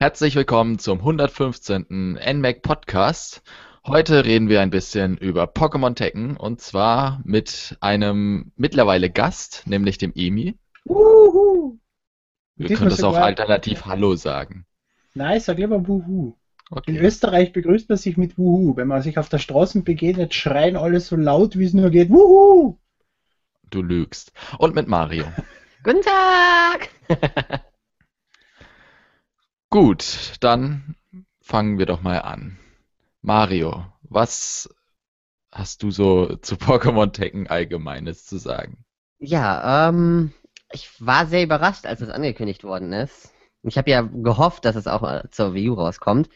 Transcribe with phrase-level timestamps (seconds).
[0.00, 2.20] Herzlich willkommen zum 115.
[2.24, 3.42] NMAC Podcast.
[3.84, 9.98] Heute reden wir ein bisschen über Pokémon Tekken und zwar mit einem mittlerweile Gast, nämlich
[9.98, 10.56] dem Emi.
[10.84, 11.80] Wuhu.
[12.54, 14.66] Wir können das auch alternativ Hallo sagen.
[15.14, 16.36] Nein, sag lieber Wuhu.
[16.70, 16.92] Okay.
[16.92, 18.76] In Österreich begrüßt man sich mit Wuhu.
[18.76, 22.08] Wenn man sich auf der Straße begegnet, schreien alle so laut, wie es nur geht.
[22.08, 22.78] Wuhu!
[23.68, 24.30] Du lügst.
[24.58, 25.24] Und mit Mario.
[25.82, 27.62] Guten Tag!
[29.70, 30.96] Gut, dann
[31.42, 32.58] fangen wir doch mal an.
[33.20, 34.74] Mario, was
[35.52, 38.84] hast du so zu Pokémon Tekken Allgemeines zu sagen?
[39.18, 40.32] Ja, ähm,
[40.72, 43.32] ich war sehr überrascht, als es angekündigt worden ist.
[43.62, 46.30] Ich habe ja gehofft, dass es auch zur Wii U rauskommt,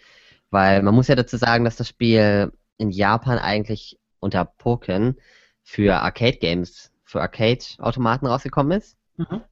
[0.50, 5.18] weil man muss ja dazu sagen, dass das Spiel in Japan eigentlich unter Poken
[5.62, 8.96] für Arcade Games, für Arcade Automaten rausgekommen ist.
[9.16, 9.42] Mhm.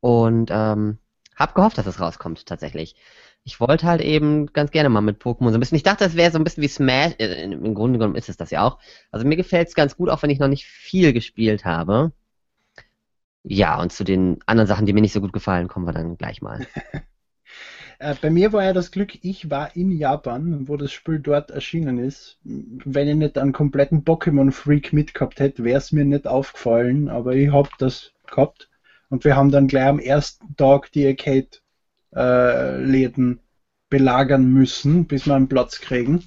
[0.00, 0.98] Und ähm,
[1.36, 2.96] hab gehofft, dass es rauskommt, tatsächlich.
[3.44, 5.76] Ich wollte halt eben ganz gerne mal mit Pokémon so ein bisschen.
[5.76, 7.14] Ich dachte, das wäre so ein bisschen wie Smash.
[7.18, 8.78] Äh, Im Grunde genommen ist es das ja auch.
[9.12, 12.12] Also mir gefällt es ganz gut, auch wenn ich noch nicht viel gespielt habe.
[13.44, 16.16] Ja, und zu den anderen Sachen, die mir nicht so gut gefallen, kommen wir dann
[16.16, 16.66] gleich mal.
[17.98, 21.50] Äh, bei mir war ja das Glück, ich war in Japan, wo das Spiel dort
[21.50, 22.38] erschienen ist.
[22.44, 27.50] Wenn ich nicht einen kompletten Pokémon-Freak mitgehabt hätte, wäre es mir nicht aufgefallen, aber ich
[27.50, 28.68] habe das gehabt.
[29.08, 33.40] Und wir haben dann gleich am ersten Tag die Arcade-Läden
[33.88, 36.24] belagern müssen, bis wir einen Platz kriegen.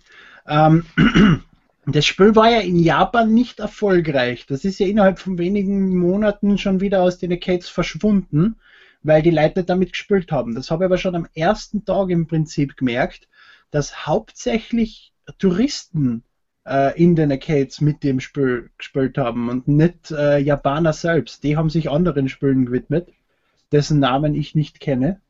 [0.47, 0.85] Ähm,
[1.85, 4.45] das Spiel war ja in Japan nicht erfolgreich.
[4.45, 8.55] Das ist ja innerhalb von wenigen Monaten schon wieder aus den Arcades verschwunden,
[9.03, 10.55] weil die Leute damit gespielt haben.
[10.55, 13.27] Das habe ich aber schon am ersten Tag im Prinzip gemerkt,
[13.71, 16.23] dass hauptsächlich Touristen
[16.95, 21.43] in den Arcades mit dem Spiel gespielt haben und nicht äh, Japaner selbst.
[21.43, 23.09] Die haben sich anderen Spielen gewidmet,
[23.71, 25.21] dessen Namen ich nicht kenne.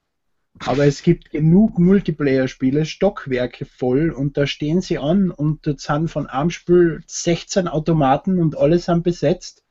[0.65, 6.09] Aber es gibt genug Multiplayer-Spiele, Stockwerke voll und da stehen sie an und dort sind
[6.09, 9.63] von einem Spiel 16 Automaten und alle sind besetzt.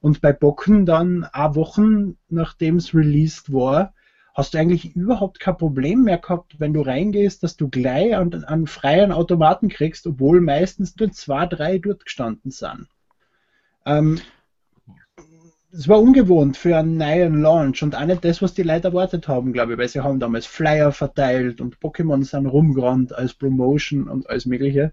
[0.00, 3.92] Und bei Bocken dann a Wochen nachdem es released war,
[4.34, 8.44] hast du eigentlich überhaupt kein Problem mehr gehabt, wenn du reingehst, dass du gleich an,
[8.44, 12.86] an freien Automaten kriegst, obwohl meistens nur zwei, drei dort gestanden sind.
[13.84, 14.20] Ähm,
[15.72, 19.28] es war ungewohnt für einen neuen Launch und auch nicht das, was die Leute erwartet
[19.28, 24.08] haben, glaube ich, weil sie haben damals Flyer verteilt und Pokémon sind rumgerannt als Promotion
[24.08, 24.92] und alles Mögliche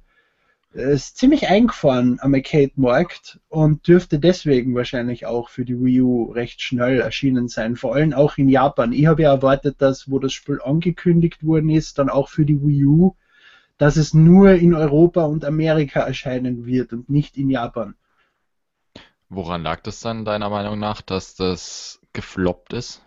[0.77, 6.61] ist ziemlich eingefahren am Arcade-Markt und dürfte deswegen wahrscheinlich auch für die Wii U recht
[6.61, 8.93] schnell erschienen sein, vor allem auch in Japan.
[8.93, 12.61] Ich habe ja erwartet, dass, wo das Spiel angekündigt worden ist, dann auch für die
[12.61, 13.15] Wii U,
[13.79, 17.95] dass es nur in Europa und Amerika erscheinen wird und nicht in Japan.
[19.29, 23.03] Woran lag das dann deiner Meinung nach, dass das gefloppt ist?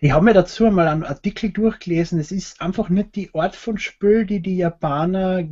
[0.00, 2.18] Ich habe mir dazu mal einen Artikel durchgelesen.
[2.18, 5.44] Es ist einfach nicht die Art von Spiel, die die Japaner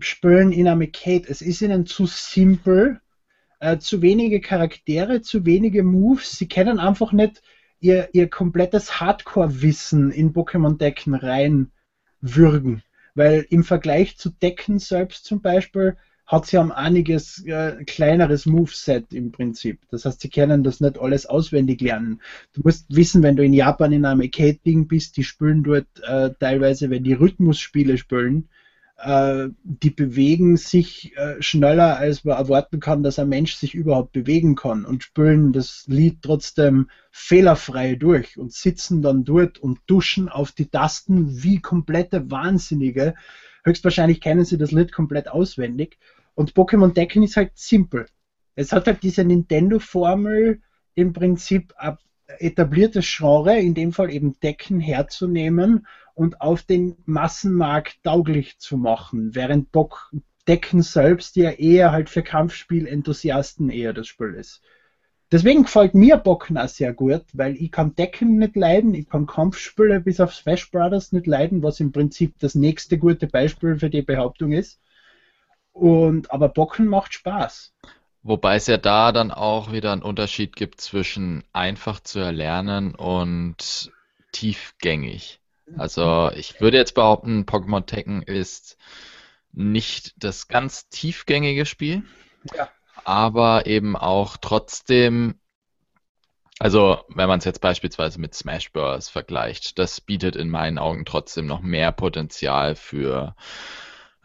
[0.00, 1.24] spielen in einem Arcade.
[1.28, 3.00] Es ist ihnen zu simpel,
[3.60, 6.38] äh, zu wenige Charaktere, zu wenige Moves.
[6.38, 7.42] Sie kennen einfach nicht
[7.80, 12.82] ihr, ihr komplettes Hardcore-Wissen in Pokémon Decken reinwürgen.
[13.14, 15.96] Weil im Vergleich zu Decken selbst zum Beispiel
[16.26, 19.80] hat sie um einiges äh, kleineres Moveset im Prinzip.
[19.90, 22.20] Das heißt, sie können das nicht alles auswendig lernen.
[22.52, 26.30] Du musst wissen, wenn du in Japan in einem Arcade-Ding bist, die spielen dort äh,
[26.40, 28.48] teilweise, wenn die Rhythmusspiele spielen,
[28.96, 34.12] äh, die bewegen sich äh, schneller, als man erwarten kann, dass ein Mensch sich überhaupt
[34.12, 40.28] bewegen kann und spülen das Lied trotzdem fehlerfrei durch und sitzen dann dort und duschen
[40.28, 43.14] auf die Tasten wie komplette Wahnsinnige.
[43.64, 45.98] Höchstwahrscheinlich kennen sie das Lied komplett auswendig.
[46.34, 48.06] Und Pokémon Decken ist halt simpel.
[48.54, 50.60] Es hat halt diese Nintendo-Formel
[50.94, 51.74] im Prinzip
[52.38, 59.34] etabliertes Genre, in dem Fall eben Decken herzunehmen und auf den Massenmarkt tauglich zu machen,
[59.34, 60.10] während Bock
[60.48, 64.62] Decken selbst ja eher halt für Kampfspiel-Enthusiasten eher das Spiel ist.
[65.32, 70.00] Deswegen gefällt mir Bockner sehr gut, weil ich kann Decken nicht leiden, ich kann Kampfspiele
[70.00, 74.02] bis auf Smash Brothers nicht leiden, was im Prinzip das nächste gute Beispiel für die
[74.02, 74.80] Behauptung ist.
[75.72, 77.74] Und aber Bocken macht Spaß.
[78.26, 83.92] Wobei es ja da dann auch wieder einen Unterschied gibt zwischen einfach zu erlernen und
[84.32, 85.38] tiefgängig.
[85.76, 88.78] Also ich würde jetzt behaupten, Pokémon Tekken ist
[89.52, 92.02] nicht das ganz tiefgängige Spiel,
[92.52, 92.68] ja.
[93.04, 95.38] aber eben auch trotzdem,
[96.58, 99.08] also wenn man es jetzt beispielsweise mit Smash Bros.
[99.08, 103.36] vergleicht, das bietet in meinen Augen trotzdem noch mehr Potenzial für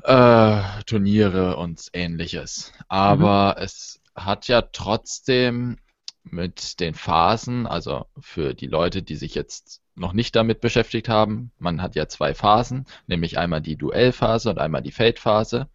[0.04, 2.74] äh, Turniere und ähnliches.
[2.88, 3.64] Aber mhm.
[3.64, 5.78] es hat ja trotzdem
[6.24, 11.52] mit den Phasen, also für die Leute, die sich jetzt noch nicht damit beschäftigt haben,
[11.58, 15.68] man hat ja zwei Phasen, nämlich einmal die Duellphase und einmal die Feldphase.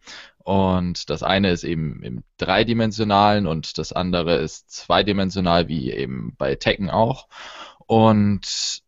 [0.43, 6.55] Und das eine ist eben im dreidimensionalen und das andere ist zweidimensional, wie eben bei
[6.55, 7.27] Tekken auch.
[7.85, 8.81] Und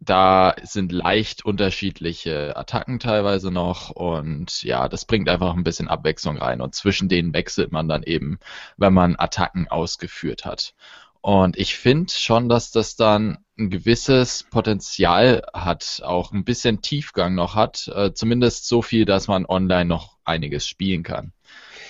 [0.00, 6.38] da sind leicht unterschiedliche Attacken teilweise noch und ja, das bringt einfach ein bisschen Abwechslung
[6.38, 8.38] rein und zwischen denen wechselt man dann eben,
[8.76, 10.74] wenn man Attacken ausgeführt hat.
[11.20, 17.34] Und ich finde schon, dass das dann ein gewisses Potenzial hat, auch ein bisschen Tiefgang
[17.34, 21.32] noch hat, äh, zumindest so viel, dass man online noch einiges spielen kann.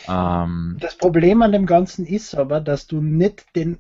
[0.09, 3.79] Ähm, das Problem an dem Ganzen ist aber, dass du nicht den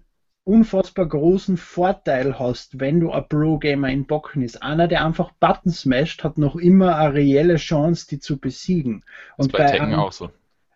[0.48, 4.62] unfassbar großen Vorteil hast, wenn du ein Pro-Gamer in Bocken ist.
[4.62, 9.04] Einer, der einfach Button smasht, hat noch immer eine reelle Chance, die zu besiegen.
[9.36, 10.30] Und bei, bei Tekken auch so.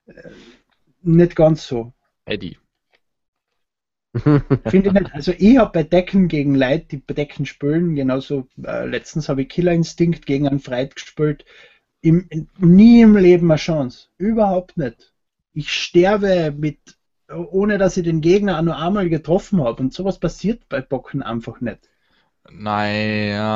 [0.06, 0.28] Äh,
[1.02, 1.94] nicht ganz so.
[2.26, 2.58] Eddie.
[4.18, 5.14] Finde ich nicht.
[5.14, 9.42] Also ich habe bei Decken gegen Leute, die bei Decken spielen, genauso äh, letztens habe
[9.42, 11.46] ich Killer Instinct gegen einen Freit gespielt,
[12.02, 12.28] im,
[12.58, 14.08] nie im Leben eine Chance.
[14.18, 15.14] Überhaupt nicht.
[15.54, 16.78] Ich sterbe mit
[17.32, 19.82] ohne dass ich den Gegner auch nur einmal getroffen habe.
[19.82, 21.88] Und sowas passiert bei Bocken einfach nicht.
[22.50, 23.48] Naja,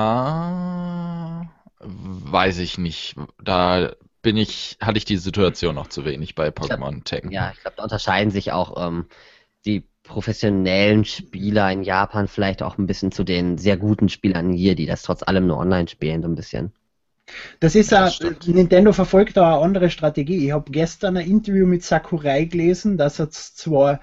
[1.81, 3.17] weiß ich nicht.
[3.43, 3.93] Da
[4.23, 7.31] bin ich, hatte ich die Situation noch zu wenig bei Pokémon Tekken.
[7.31, 9.06] Ja, ich glaube, da unterscheiden sich auch ähm,
[9.64, 14.75] die professionellen Spieler in Japan vielleicht auch ein bisschen zu den sehr guten Spielern hier,
[14.75, 16.73] die das trotz allem nur online spielen, so ein bisschen.
[17.61, 20.46] Das ist ja, das Nintendo verfolgt da eine andere Strategie.
[20.46, 24.00] Ich habe gestern ein Interview mit Sakurai gelesen, dass er zwar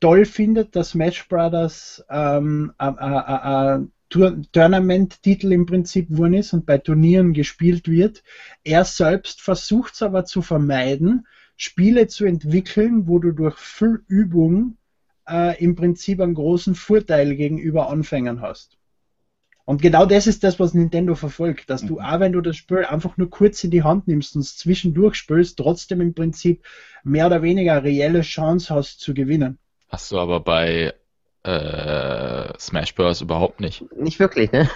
[0.00, 7.32] toll findet, dass Smash Brothers ähm, ein Tournament-Titel im Prinzip geworden ist und bei Turnieren
[7.32, 8.22] gespielt wird.
[8.62, 11.26] Er selbst versucht es aber zu vermeiden,
[11.56, 14.76] Spiele zu entwickeln, wo du durch viel Übung
[15.28, 18.76] äh, im Prinzip einen großen Vorteil gegenüber Anfängern hast.
[19.66, 22.00] Und genau das ist das, was Nintendo verfolgt, dass du mhm.
[22.00, 25.16] auch wenn du das Spiel einfach nur kurz in die Hand nimmst und es zwischendurch
[25.16, 26.64] spielst, trotzdem im Prinzip
[27.02, 29.58] mehr oder weniger eine reelle Chance hast zu gewinnen.
[29.88, 30.94] Hast du aber bei
[31.42, 33.20] äh, Smash Bros.
[33.20, 33.84] überhaupt nicht.
[33.96, 34.70] Nicht wirklich, ne?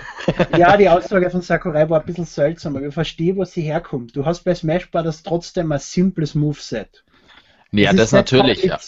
[0.59, 4.17] ja, die Aussage von Sakurai war ein bisschen seltsam, aber ich verstehe, wo sie herkommt.
[4.17, 5.23] Du hast bei Smash Bros.
[5.23, 7.05] trotzdem ein simples Moveset.
[7.73, 8.65] Ja, das natürlich.
[8.65, 8.79] Ja.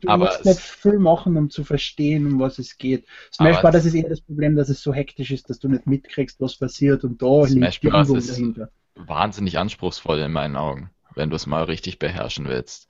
[0.00, 3.06] Du aber musst nicht viel machen, um zu verstehen, um was es geht.
[3.32, 3.84] Smash Bros.
[3.84, 7.04] ist eher das Problem, dass es so hektisch ist, dass du nicht mitkriegst, was passiert
[7.04, 8.70] und da Smash liegt die ist dahinter.
[8.94, 12.88] Wahnsinnig anspruchsvoll in meinen Augen, wenn du es mal richtig beherrschen willst.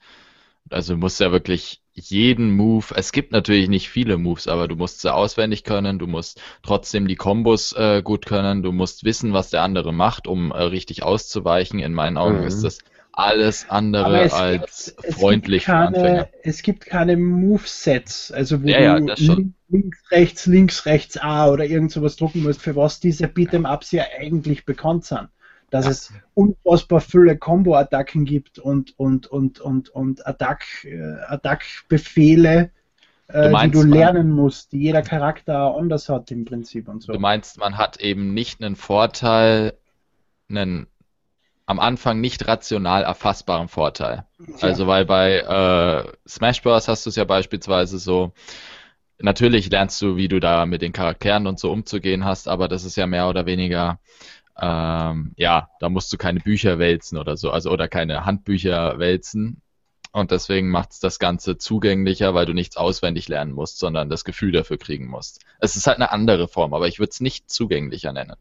[0.69, 4.75] Also du musst ja wirklich jeden Move, es gibt natürlich nicht viele Moves, aber du
[4.75, 9.33] musst sie auswendig können, du musst trotzdem die Kombos äh, gut können, du musst wissen,
[9.33, 11.79] was der andere macht, um äh, richtig auszuweichen.
[11.79, 12.47] In meinen Augen mhm.
[12.47, 12.79] ist das
[13.17, 16.29] alles andere als gibt, freundlich keine, für Anfänger.
[16.43, 19.37] Es gibt keine Movesets, also wo ja, du ja,
[19.69, 24.03] links, rechts, links, rechts A oder irgend sowas drucken musst, für was diese Beat'em-Ups ja
[24.19, 25.29] eigentlich bekannt sind.
[25.71, 25.91] Dass ja.
[25.91, 32.69] es unfassbar viele Combo-Attacken gibt und, und, und, und, und Attack, äh, Attack-Befehle,
[33.29, 37.13] äh, die du lernen musst, die jeder Charakter anders hat im Prinzip und so.
[37.13, 39.73] Du meinst, man hat eben nicht einen Vorteil,
[40.49, 40.87] einen
[41.67, 44.25] am Anfang nicht rational erfassbaren Vorteil.
[44.39, 44.55] Ja.
[44.61, 46.87] Also weil bei äh, Smash Bros.
[46.87, 48.31] hast du es ja beispielsweise so,
[49.19, 52.85] natürlich lernst du, wie du da mit den Charakteren und so umzugehen hast, aber das
[52.85, 53.99] ist ja mehr oder weniger,
[54.59, 59.61] ähm, ja, da musst du keine Bücher wälzen oder so, also oder keine Handbücher wälzen.
[60.13, 64.23] Und deswegen macht es das Ganze zugänglicher, weil du nichts auswendig lernen musst, sondern das
[64.23, 65.41] Gefühl dafür kriegen musst.
[65.59, 68.37] Es ist halt eine andere Form, aber ich würde es nicht zugänglicher nennen.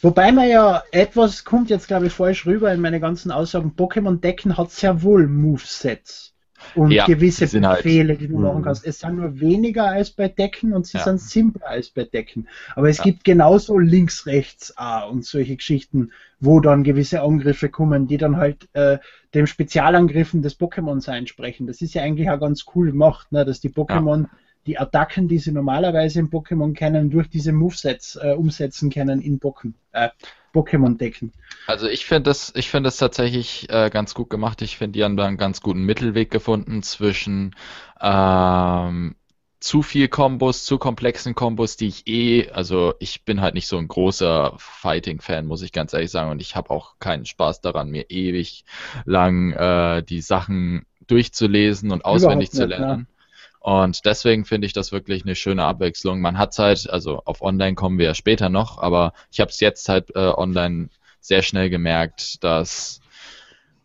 [0.00, 3.74] Wobei man ja etwas kommt jetzt, glaube ich, falsch rüber in meine ganzen Aussagen.
[3.76, 6.34] Pokémon Decken hat sehr wohl Movesets
[6.74, 8.64] und ja, gewisse halt Befehle, halt, die du machen mhm.
[8.64, 8.86] kannst.
[8.86, 11.04] Es sind nur weniger als bei Decken und sie ja.
[11.04, 12.48] sind simpler als bei Decken.
[12.74, 13.04] Aber es ja.
[13.04, 18.36] gibt genauso links, rechts A und solche Geschichten, wo dann gewisse Angriffe kommen, die dann
[18.36, 18.98] halt äh,
[19.34, 21.66] dem Spezialangriffen des Pokémons entsprechen.
[21.66, 24.26] Das ist ja eigentlich auch ganz cool gemacht, ne, dass die Pokémon
[24.66, 29.40] die Attacken, die sie normalerweise in Pokémon kennen, durch diese Movesets äh, umsetzen können in
[29.40, 29.72] Pokémon.
[29.92, 30.10] Äh,
[30.52, 31.32] Pokémon-Decken.
[31.66, 34.62] Also ich finde das, ich finde das tatsächlich äh, ganz gut gemacht.
[34.62, 37.54] Ich finde, die haben da einen ganz guten Mittelweg gefunden zwischen
[38.00, 39.14] ähm,
[39.60, 43.76] zu viel Kombos, zu komplexen Kombos, die ich eh, also ich bin halt nicht so
[43.76, 47.90] ein großer Fighting-Fan, muss ich ganz ehrlich sagen, und ich habe auch keinen Spaß daran,
[47.90, 48.64] mir ewig
[49.04, 53.06] lang äh, die Sachen durchzulesen und auswendig zu lernen.
[53.08, 53.19] Ja.
[53.60, 56.20] Und deswegen finde ich das wirklich eine schöne Abwechslung.
[56.20, 59.60] Man hat halt, also auf Online kommen wir ja später noch, aber ich habe es
[59.60, 60.88] jetzt halt äh, online
[61.20, 63.00] sehr schnell gemerkt, dass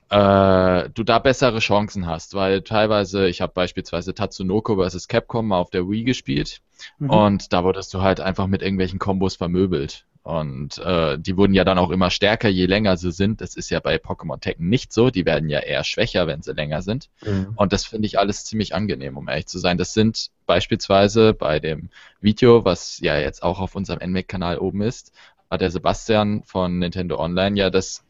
[0.09, 5.09] äh, du da bessere Chancen hast, weil teilweise, ich habe beispielsweise Tatsunoko vs.
[5.09, 6.61] Capcom mal auf der Wii gespielt
[6.99, 7.09] mhm.
[7.09, 10.05] und da wurdest du halt einfach mit irgendwelchen Kombos vermöbelt.
[10.25, 13.41] Und äh, die wurden ja dann auch immer stärker, je länger sie sind.
[13.41, 15.11] Das ist ja bei Pokémon Tekken nicht so.
[15.11, 17.11] Die werden ja eher schwächer, wenn sie länger sind.
[17.23, 17.53] Mhm.
[17.55, 19.77] Und das finde ich alles ziemlich angenehm, um ehrlich zu sein.
[19.77, 21.89] Das sind beispielsweise bei dem
[22.21, 25.11] Video, was ja jetzt auch auf unserem NMAC-Kanal oben ist,
[25.51, 28.03] hat der Sebastian von Nintendo Online ja das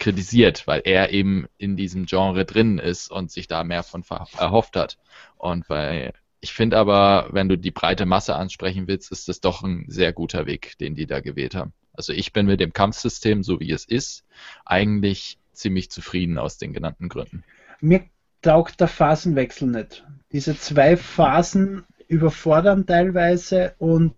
[0.00, 4.02] kritisiert, weil er eben in diesem Genre drin ist und sich da mehr von
[4.36, 4.98] erhofft hat.
[5.38, 9.62] Und weil ich finde aber, wenn du die breite Masse ansprechen willst, ist das doch
[9.62, 11.72] ein sehr guter Weg, den die da gewählt haben.
[11.92, 14.24] Also ich bin mit dem Kampfsystem, so wie es ist,
[14.64, 17.44] eigentlich ziemlich zufrieden aus den genannten Gründen.
[17.80, 18.04] Mir
[18.40, 20.04] taugt der Phasenwechsel nicht.
[20.32, 24.14] Diese zwei Phasen überfordern teilweise und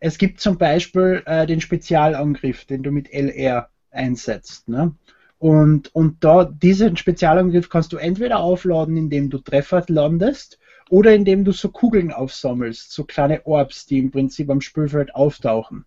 [0.00, 4.68] es gibt zum Beispiel äh, den Spezialangriff, den du mit LR einsetzt.
[4.68, 4.94] Ne?
[5.38, 10.58] Und, und da diesen Spezialangriff kannst du entweder aufladen, indem du Treffer landest,
[10.94, 15.86] oder indem du so Kugeln aufsammelst, so kleine Orbs, die im Prinzip am Spielfeld auftauchen.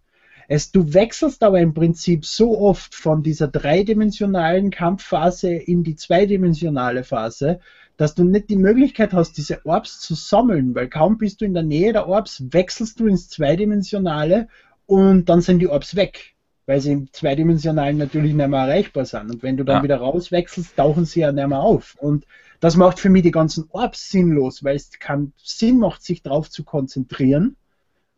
[0.49, 7.05] Es, du wechselst aber im Prinzip so oft von dieser dreidimensionalen Kampfphase in die zweidimensionale
[7.05, 7.61] Phase,
[7.95, 11.53] dass du nicht die Möglichkeit hast, diese Orbs zu sammeln, weil kaum bist du in
[11.53, 14.49] der Nähe der Orbs, wechselst du ins Zweidimensionale
[14.87, 16.35] und dann sind die Orbs weg,
[16.65, 19.31] weil sie im Zweidimensionalen natürlich nicht mehr erreichbar sind.
[19.31, 19.83] Und wenn du dann ja.
[19.83, 21.95] wieder rauswechselst, tauchen sie ja nicht mehr auf.
[21.97, 22.25] Und
[22.59, 26.49] das macht für mich die ganzen Orbs sinnlos, weil es keinen Sinn macht, sich darauf
[26.49, 27.55] zu konzentrieren,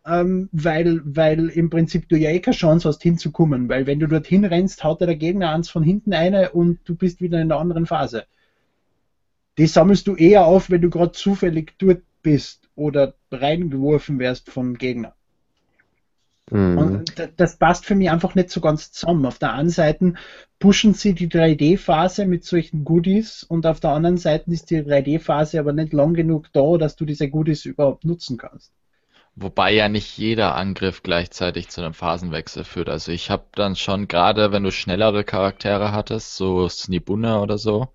[0.06, 4.08] ähm, weil, weil im Prinzip du ja eh keine Chance hast hinzukommen, weil wenn du
[4.08, 7.60] dorthin rennst, haut der Gegner eins von hinten eine und du bist wieder in einer
[7.60, 8.26] anderen Phase.
[9.58, 14.76] Die sammelst du eher auf, wenn du gerade zufällig dort bist oder reingeworfen wärst vom
[14.76, 15.16] Gegner.
[16.52, 16.78] Mhm.
[16.78, 19.26] Und das passt für mich einfach nicht so ganz zusammen.
[19.26, 20.14] Auf der einen Seite
[20.60, 25.60] pushen sie die 3D-Phase mit solchen Goodies und auf der anderen Seite ist die 3D-Phase
[25.60, 28.72] aber nicht lang genug da, dass du diese Goodies überhaupt nutzen kannst.
[29.36, 32.90] Wobei ja nicht jeder Angriff gleichzeitig zu einem Phasenwechsel führt.
[32.90, 37.88] Also ich habe dann schon, gerade wenn du schnellere Charaktere hattest, so Snibuna oder so,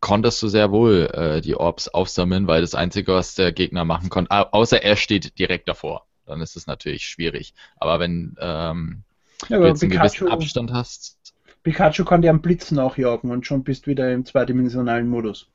[0.00, 4.10] konntest du sehr wohl äh, die Orbs aufsammeln, weil das Einzige, was der Gegner machen
[4.10, 7.54] konnte, außer er steht direkt davor dann ist es natürlich schwierig.
[7.76, 9.02] Aber wenn ähm,
[9.48, 11.16] ja, du jetzt einen gewissen Abstand hast.
[11.62, 15.48] Pikachu kann dir am Blitz nachjagen und schon bist du wieder im zweidimensionalen Modus.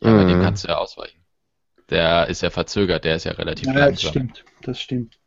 [0.00, 0.28] Ja, aber mhm.
[0.28, 1.18] den kannst du ja ausweichen.
[1.90, 3.92] Der ist ja verzögert, der ist ja relativ ja, langsam.
[3.92, 5.18] Das stimmt, das stimmt.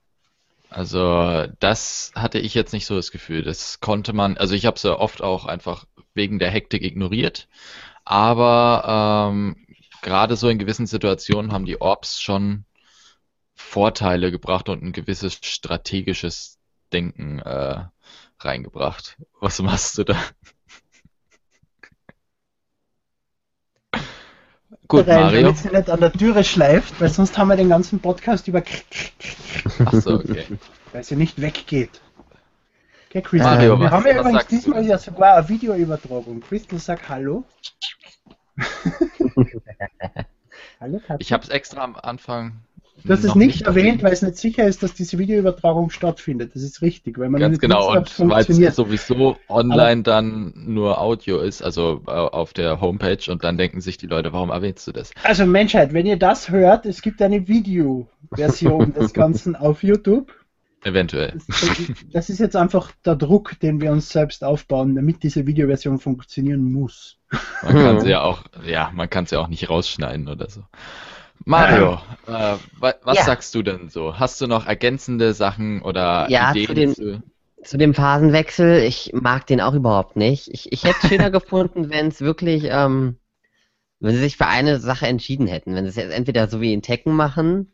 [0.69, 3.41] Also das hatte ich jetzt nicht so das Gefühl.
[3.41, 7.47] Das konnte man, also ich habe es ja oft auch einfach wegen der Hektik ignoriert.
[8.05, 9.55] Aber ähm,
[10.01, 12.65] gerade so in gewissen Situationen haben die Orbs schon
[13.59, 16.57] Vorteile gebracht und ein gewisses strategisches
[16.91, 17.83] Denken äh,
[18.39, 19.17] reingebracht.
[19.41, 20.15] Was machst du da?
[24.87, 25.41] Gut, rein, Mario.
[25.43, 28.63] Damit sie nicht an der Türe schleift, weil sonst haben wir den ganzen Podcast über.
[29.85, 30.47] Achso, okay.
[30.91, 32.01] Weil sie nicht weggeht.
[33.09, 33.55] Okay, Crystal.
[33.55, 36.41] Mario, wir was, haben ja übrigens diesmal ja sogar eine Videoübertragung.
[36.41, 37.45] Crystal, sag Hallo.
[40.79, 41.21] hallo Katze.
[41.21, 42.63] Ich habe es extra am Anfang
[43.03, 46.53] Du hast es nicht, nicht erwähnt, weil es nicht sicher ist, dass diese Videoübertragung stattfindet.
[46.53, 50.99] Das ist richtig, weil man ganz genau und weil es sowieso online Aber dann nur
[50.99, 54.87] Audio ist, also äh, auf der Homepage und dann denken sich die Leute, warum erwähnst
[54.87, 55.11] du das?
[55.23, 60.33] Also Menschheit, wenn ihr das hört, es gibt eine Videoversion des Ganzen auf YouTube.
[60.83, 61.37] Eventuell.
[61.47, 61.71] Das,
[62.13, 66.71] das, ist jetzt einfach der Druck, den wir uns selbst aufbauen, damit diese Videoversion funktionieren
[66.71, 67.17] muss.
[67.63, 70.63] Man kann sie ja auch, ja, man kann sie ja auch nicht rausschneiden oder so.
[71.45, 73.23] Mario, äh, was ja.
[73.23, 74.19] sagst du denn so?
[74.19, 76.67] Hast du noch ergänzende Sachen oder ja, Ideen?
[76.67, 77.23] Zu dem, zu...
[77.63, 80.49] zu dem Phasenwechsel, ich mag den auch überhaupt nicht.
[80.51, 83.17] Ich, ich hätte es schöner gefunden, wenn es wirklich, ähm,
[83.99, 85.75] wenn sie sich für eine Sache entschieden hätten.
[85.75, 87.71] Wenn sie es jetzt entweder so wie in Tekken machen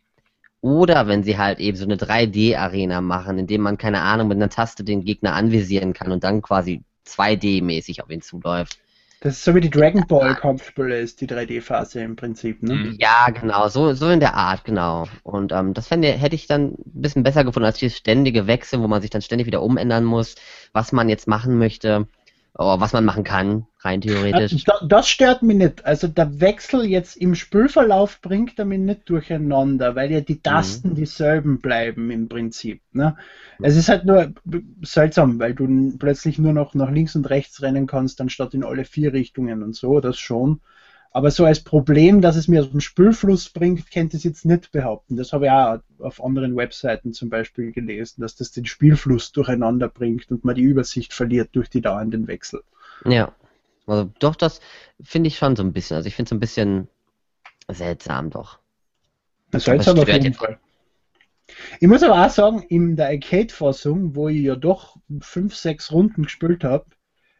[0.61, 4.49] oder wenn sie halt eben so eine 3D-Arena machen, indem man, keine Ahnung, mit einer
[4.49, 8.79] Taste den Gegner anvisieren kann und dann quasi 2D-mäßig auf ihn zuläuft.
[9.25, 12.75] Das ist so wie die Dragon Ball Kampfspiele ist, die 3D-Phase im Prinzip, ne?
[12.75, 12.97] Mhm.
[12.99, 15.07] Ja, genau, so, so in der Art, genau.
[15.23, 18.83] Und ähm, das fände, hätte ich dann ein bisschen besser gefunden als dieses ständige Wechsel,
[18.83, 20.35] wo man sich dann ständig wieder umändern muss,
[20.73, 22.07] was man jetzt machen möchte.
[22.57, 24.63] Oh, was man machen kann, rein theoretisch.
[24.87, 25.85] Das stört mich nicht.
[25.85, 30.91] Also der Wechsel jetzt im Spülverlauf bringt er mich nicht durcheinander, weil ja die Tasten
[30.91, 30.95] mhm.
[30.95, 32.81] dieselben bleiben im Prinzip.
[32.93, 33.17] Ne?
[33.61, 34.33] Es ist halt nur
[34.83, 38.85] seltsam, weil du plötzlich nur noch nach links und rechts rennen kannst, anstatt in alle
[38.85, 40.61] vier Richtungen und so, das schon.
[41.15, 44.73] Aber so als Problem, dass es mir aus dem Spülfluss bringt, kennt es jetzt nicht
[44.73, 45.15] behaupten.
[45.15, 49.87] Das habe ich auch auf anderen Webseiten zum Beispiel gelesen, dass das den Spielfluss durcheinander
[49.87, 52.63] bringt und man die Übersicht verliert durch die dauernden Wechsel.
[53.05, 53.31] Ja.
[53.87, 54.59] Also doch, das
[55.01, 55.95] finde ich schon so ein bisschen.
[55.95, 56.89] Also ich finde es ein bisschen
[57.69, 58.59] seltsam doch.
[59.53, 60.59] Seltsam auf jeden Fall.
[61.79, 66.23] Ich muss aber auch sagen, in der Arcade-Fassung, wo ich ja doch fünf, sechs Runden
[66.23, 66.87] gespielt habe,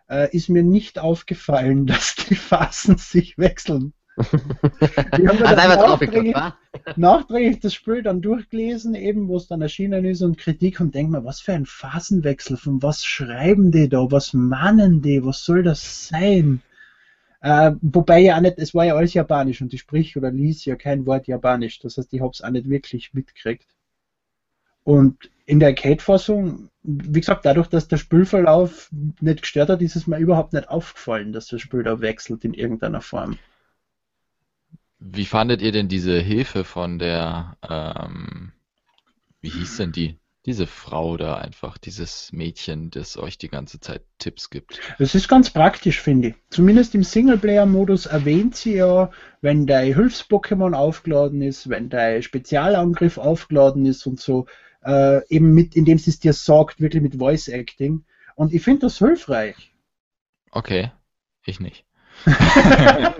[0.10, 3.94] äh, ist mir nicht aufgefallen, dass die Phasen sich wechseln.
[4.18, 6.36] Die haben also einfach nachträglich,
[6.96, 11.10] nachträglich das Spiel dann durchgelesen, eben wo es dann erschienen ist und Kritik und denk
[11.10, 15.64] mal, was für ein Phasenwechsel, von was schreiben die da, was mahnen die, was soll
[15.64, 16.62] das sein?
[17.42, 20.64] Äh, wobei ja auch nicht, es war ja alles Japanisch und ich sprich oder ließ
[20.64, 23.68] ja kein Wort Japanisch, das heißt, ich habe es auch nicht wirklich mitgekriegt.
[24.84, 28.90] Und in der Arcade-Fassung, wie gesagt, dadurch, dass der Spielverlauf
[29.22, 32.54] nicht gestört hat, ist es mir überhaupt nicht aufgefallen, dass das Spiel da wechselt in
[32.54, 33.38] irgendeiner Form.
[35.00, 38.54] Wie fandet ihr denn diese Hilfe von der, ähm,
[39.42, 40.18] wie hieß denn die?
[40.48, 44.80] Diese Frau da einfach, dieses Mädchen, das euch die ganze Zeit Tipps gibt.
[45.00, 46.36] Es ist ganz praktisch, finde ich.
[46.50, 49.10] Zumindest im Singleplayer-Modus erwähnt sie ja,
[49.42, 54.46] wenn dein Hilfs-Pokémon aufgeladen ist, wenn dein Spezialangriff aufgeladen ist und so,
[54.86, 58.06] äh, eben mit, indem sie es dir sagt, wirklich mit Voice Acting.
[58.36, 59.74] Und ich finde das hilfreich.
[60.52, 60.92] Okay,
[61.46, 61.86] ich nicht.
[62.26, 63.16] ja,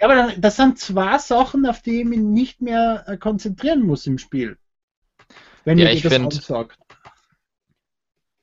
[0.00, 4.18] aber das sind zwei Sachen, auf die ich mich nicht mehr äh, konzentrieren muss im
[4.18, 4.58] Spiel.
[5.64, 6.36] Wenn ja, ich finde,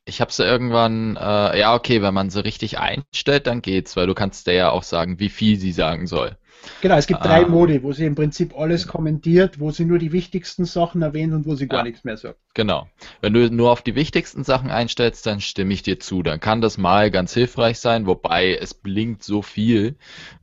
[0.05, 4.07] ich habe sie irgendwann, äh, ja okay, wenn man sie richtig einstellt, dann geht's, weil
[4.07, 6.37] du kannst der ja auch sagen, wie viel sie sagen soll.
[6.81, 9.99] Genau, es gibt drei ähm, Modi, wo sie im Prinzip alles kommentiert, wo sie nur
[9.99, 12.39] die wichtigsten Sachen erwähnt und wo sie gar ja, nichts mehr sagt.
[12.53, 12.87] Genau.
[13.21, 16.23] Wenn du nur auf die wichtigsten Sachen einstellst, dann stimme ich dir zu.
[16.23, 19.97] Dann kann das mal ganz hilfreich sein, wobei es blinkt so viel.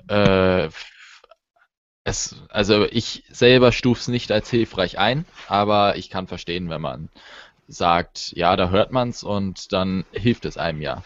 [0.08, 0.68] Äh,
[2.04, 6.80] es, also ich selber stufe es nicht als hilfreich ein, aber ich kann verstehen, wenn
[6.80, 7.08] man
[7.66, 11.02] sagt, ja, da hört man es und dann hilft es einem ja.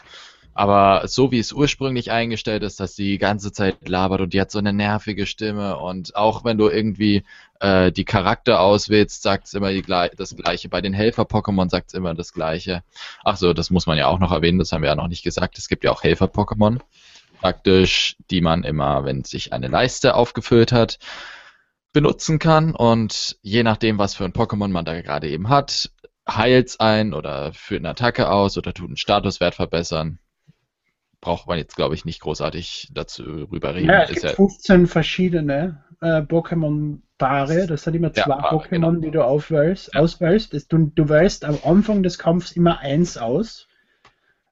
[0.55, 4.41] Aber so wie es ursprünglich eingestellt ist, dass sie die ganze Zeit labert und die
[4.41, 7.23] hat so eine nervige Stimme und auch wenn du irgendwie
[7.61, 10.69] äh, die Charakter auswählst, sagt es immer die, das Gleiche.
[10.69, 12.83] Bei den Helfer-Pokémon sagt es immer das Gleiche.
[13.25, 15.23] Ach so, das muss man ja auch noch erwähnen, das haben wir ja noch nicht
[15.23, 15.57] gesagt.
[15.57, 16.81] Es gibt ja auch Helfer-Pokémon,
[17.41, 20.99] praktisch, die man immer, wenn sich eine Leiste aufgefüllt hat,
[21.93, 25.91] benutzen kann und je nachdem, was für ein Pokémon man da gerade eben hat,
[26.29, 30.19] heilt ein oder führt eine Attacke aus oder tut einen Statuswert verbessern
[31.21, 33.89] braucht man jetzt, glaube ich, nicht großartig dazu rüber reden.
[33.89, 37.67] Ja, es gibt ja 15 verschiedene äh, Pokémon-Paare.
[37.67, 38.93] Das sind immer zwei ja, Pokémon, genau.
[38.93, 40.01] die du aufwählst, ja.
[40.01, 40.55] auswählst.
[40.73, 43.69] Du, du wählst am Anfang des Kampfs immer eins aus.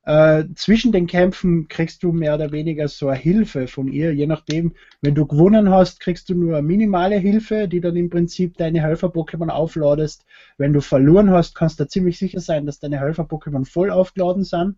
[0.04, 4.14] Äh, zwischen den Kämpfen kriegst du mehr oder weniger so eine Hilfe von ihr.
[4.14, 8.08] Je nachdem, wenn du gewonnen hast, kriegst du nur eine minimale Hilfe, die dann im
[8.08, 10.24] Prinzip deine Helfer-Pokémon aufladest.
[10.56, 14.76] Wenn du verloren hast, kannst du ziemlich sicher sein, dass deine Helfer-Pokémon voll aufgeladen sind.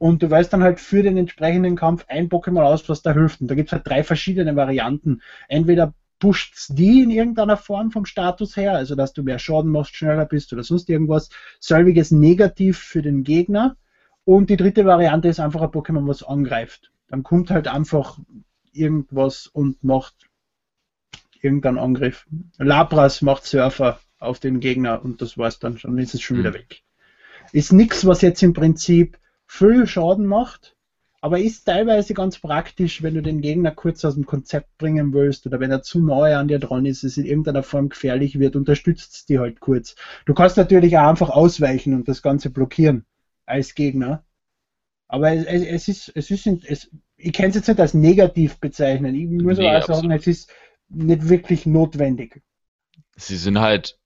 [0.00, 3.42] Und du weißt dann halt für den entsprechenden Kampf ein Pokémon aus, was da hilft.
[3.42, 5.20] Und da gibt es halt drei verschiedene Varianten.
[5.46, 9.94] Entweder pusht die in irgendeiner Form vom Status her, also dass du mehr Schaden machst,
[9.94, 11.28] schneller bist oder sonst irgendwas.
[11.60, 13.76] Selbiges negativ für den Gegner.
[14.24, 16.90] Und die dritte Variante ist einfach ein Pokémon, was angreift.
[17.08, 18.18] Dann kommt halt einfach
[18.72, 20.14] irgendwas und macht
[21.42, 22.26] irgendeinen Angriff.
[22.56, 26.40] Lapras macht Surfer auf den Gegner und das war's dann schon, ist es schon mhm.
[26.40, 26.84] wieder weg.
[27.52, 29.18] Ist nichts, was jetzt im Prinzip
[29.50, 30.76] viel Schaden macht,
[31.20, 35.44] aber ist teilweise ganz praktisch, wenn du den Gegner kurz aus dem Konzept bringen willst
[35.44, 38.54] oder wenn er zu nahe an dir dran ist, es in irgendeiner Form gefährlich wird,
[38.54, 39.96] unterstützt es die halt kurz.
[40.24, 43.04] Du kannst natürlich auch einfach ausweichen und das Ganze blockieren
[43.44, 44.24] als Gegner.
[45.08, 49.16] Aber es, es ist, es ist, es, ich kann es jetzt nicht als negativ bezeichnen.
[49.16, 50.50] Ich muss nee, aber auch sagen, es ist
[50.88, 52.40] nicht wirklich notwendig.
[53.16, 53.98] Sie sind halt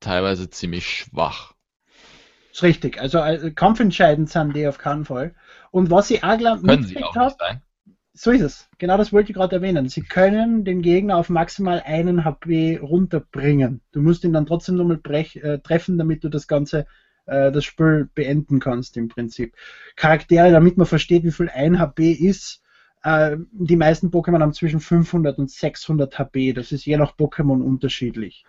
[0.00, 1.55] teilweise ziemlich schwach.
[2.56, 2.98] Ist richtig.
[2.98, 5.34] Also, also kampfentscheidend sind die auf keinen Fall.
[5.72, 7.34] Und was ich auch glaube, mitgekriegt habe,
[8.14, 8.70] so ist es.
[8.78, 9.90] Genau das wollte ich gerade erwähnen.
[9.90, 13.82] Sie können den Gegner auf maximal einen HP runterbringen.
[13.92, 16.86] Du musst ihn dann trotzdem nochmal äh, treffen, damit du das Ganze,
[17.26, 19.54] äh, das Spiel beenden kannst im Prinzip.
[19.94, 22.62] Charaktere, damit man versteht, wie viel ein HP ist.
[23.02, 26.54] Äh, die meisten Pokémon haben zwischen 500 und 600 HP.
[26.54, 28.46] Das ist je nach Pokémon unterschiedlich.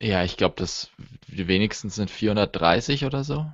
[0.00, 0.90] Ja, ich glaube, das
[1.28, 3.46] die wenigsten sind 430 oder so.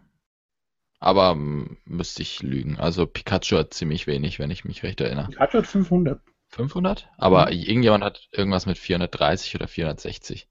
[0.98, 2.78] Aber m, müsste ich lügen.
[2.78, 5.28] Also Pikachu hat ziemlich wenig, wenn ich mich recht erinnere.
[5.28, 6.20] Pikachu hat 500.
[6.48, 7.08] 500?
[7.16, 7.52] Aber mhm.
[7.52, 10.48] irgendjemand hat irgendwas mit 430 oder 460.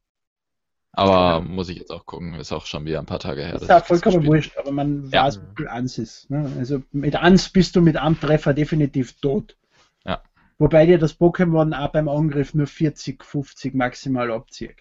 [0.92, 3.54] Aber muss ich jetzt auch gucken, ist auch schon wieder ein paar Tage her.
[3.54, 5.24] Ist ja vollkommen wurscht, aber man ja.
[5.24, 6.32] weiß, wie viel Ans ist.
[6.32, 6.52] Ne?
[6.58, 9.56] Also mit Ans bist du mit einem Treffer definitiv tot.
[10.04, 10.24] Ja.
[10.58, 14.78] Wobei dir das Pokémon auch beim Angriff nur 40, 50 maximal abzieht.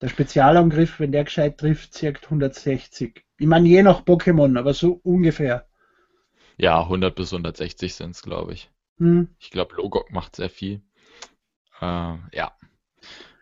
[0.00, 3.24] Der Spezialangriff, wenn der gescheit trifft, circa 160.
[3.38, 5.66] Ich meine, je nach Pokémon, aber so ungefähr.
[6.58, 8.70] Ja, 100 bis 160 sind es, glaube ich.
[8.98, 9.28] Hm.
[9.38, 10.82] Ich glaube, Logok macht sehr viel.
[11.80, 12.52] Äh, ja.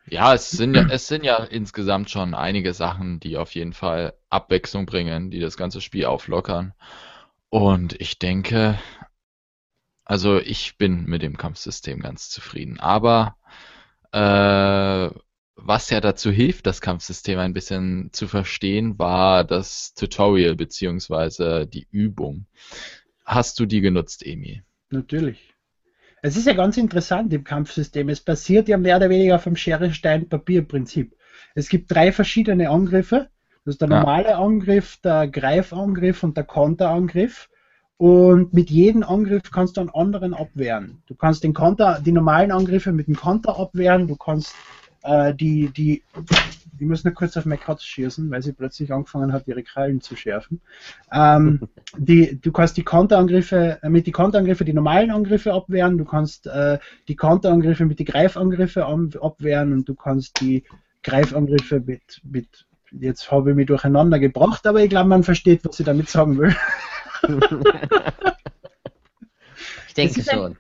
[0.07, 4.15] Ja, es sind ja, es sind ja insgesamt schon einige Sachen, die auf jeden Fall
[4.29, 6.75] Abwechslung bringen, die das ganze Spiel auflockern.
[7.49, 8.79] Und ich denke,
[10.05, 12.79] also ich bin mit dem Kampfsystem ganz zufrieden.
[12.81, 13.37] Aber
[14.13, 15.11] äh,
[15.57, 21.87] was ja dazu hilft, das Kampfsystem ein bisschen zu verstehen, war das Tutorial beziehungsweise die
[21.91, 22.47] Übung.
[23.25, 24.63] Hast du die genutzt, Emi?
[24.91, 25.55] Natürlich.
[26.23, 28.09] Es ist ja ganz interessant im Kampfsystem.
[28.09, 31.15] Es basiert ja mehr oder weniger auf dem Schere-Stein-Papier-Prinzip.
[31.55, 33.29] Es gibt drei verschiedene Angriffe.
[33.65, 34.39] Das ist der normale ja.
[34.39, 37.49] Angriff, der Greifangriff und der Konterangriff.
[37.97, 41.03] Und mit jedem Angriff kannst du einen anderen abwehren.
[41.07, 44.55] Du kannst den Konter, die normalen Angriffe mit dem Konter abwehren, du kannst
[45.05, 46.03] äh, die, die,
[46.79, 50.01] ich muss nur kurz auf meine Katze schießen, weil sie plötzlich angefangen hat, ihre Krallen
[50.01, 50.61] zu schärfen.
[51.13, 56.05] Ähm, die, du kannst die Konterangriffe, äh, mit die Konterangriffe die normalen Angriffe abwehren, du
[56.05, 60.65] kannst äh, die Konterangriffe mit die Greifangriffe abwehren und du kannst die
[61.03, 65.79] Greifangriffe mit, mit jetzt habe ich mich durcheinander gebracht, aber ich glaube, man versteht, was
[65.79, 66.57] ich damit sagen will.
[69.89, 70.57] ich denke schon.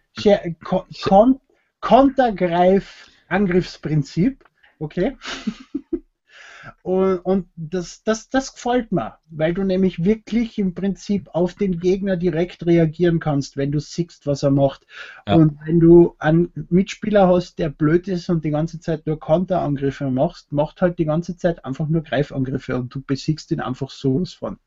[1.03, 1.41] Kon
[1.81, 4.45] Kontergreif Angriffsprinzip,
[4.79, 5.17] okay?
[6.83, 11.81] und, und das, das, das gefällt mir, weil du nämlich wirklich im Prinzip auf den
[11.81, 14.87] Gegner direkt reagieren kannst, wenn du siehst, was er macht.
[15.27, 15.35] Ja.
[15.35, 20.11] Und wenn du einen Mitspieler hast, der blöd ist und die ganze Zeit nur Konterangriffe
[20.11, 24.33] macht, macht halt die ganze Zeit einfach nur Greifangriffe und du besiegst ihn einfach sowas
[24.33, 24.59] von.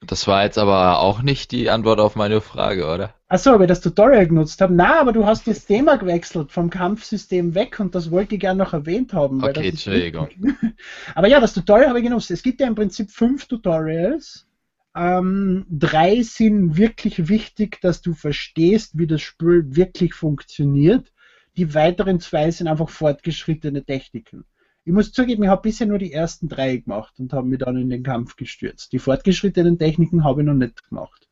[0.00, 3.14] Das war jetzt aber auch nicht die Antwort auf meine Frage, oder?
[3.30, 4.74] Achso, ob ich das Tutorial genutzt habe.
[4.74, 8.58] Na, aber du hast das Thema gewechselt vom Kampfsystem weg und das wollte ich gerne
[8.58, 9.44] noch erwähnt haben.
[9.44, 10.30] Okay, Entschuldigung.
[11.14, 12.32] aber ja, das Tutorial habe ich genutzt.
[12.32, 14.48] Es gibt ja im Prinzip fünf Tutorials.
[14.96, 21.12] Ähm, drei sind wirklich wichtig, dass du verstehst, wie das Spiel wirklich funktioniert.
[21.56, 24.44] Die weiteren zwei sind einfach fortgeschrittene Techniken.
[24.84, 27.76] Ich muss zugeben, ich habe bisher nur die ersten drei gemacht und habe mich dann
[27.76, 28.92] in den Kampf gestürzt.
[28.92, 31.29] Die fortgeschrittenen Techniken habe ich noch nicht gemacht.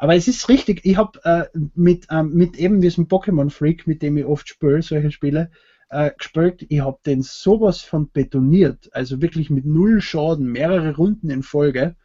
[0.00, 4.00] Aber es ist richtig, ich habe äh, mit, ähm, mit eben diesem Pokémon Freak, mit
[4.00, 5.50] dem ich oft spiele, solche Spiele,
[5.90, 11.28] äh, gespielt, ich habe den sowas von betoniert, also wirklich mit null Schaden, mehrere Runden
[11.28, 11.96] in Folge.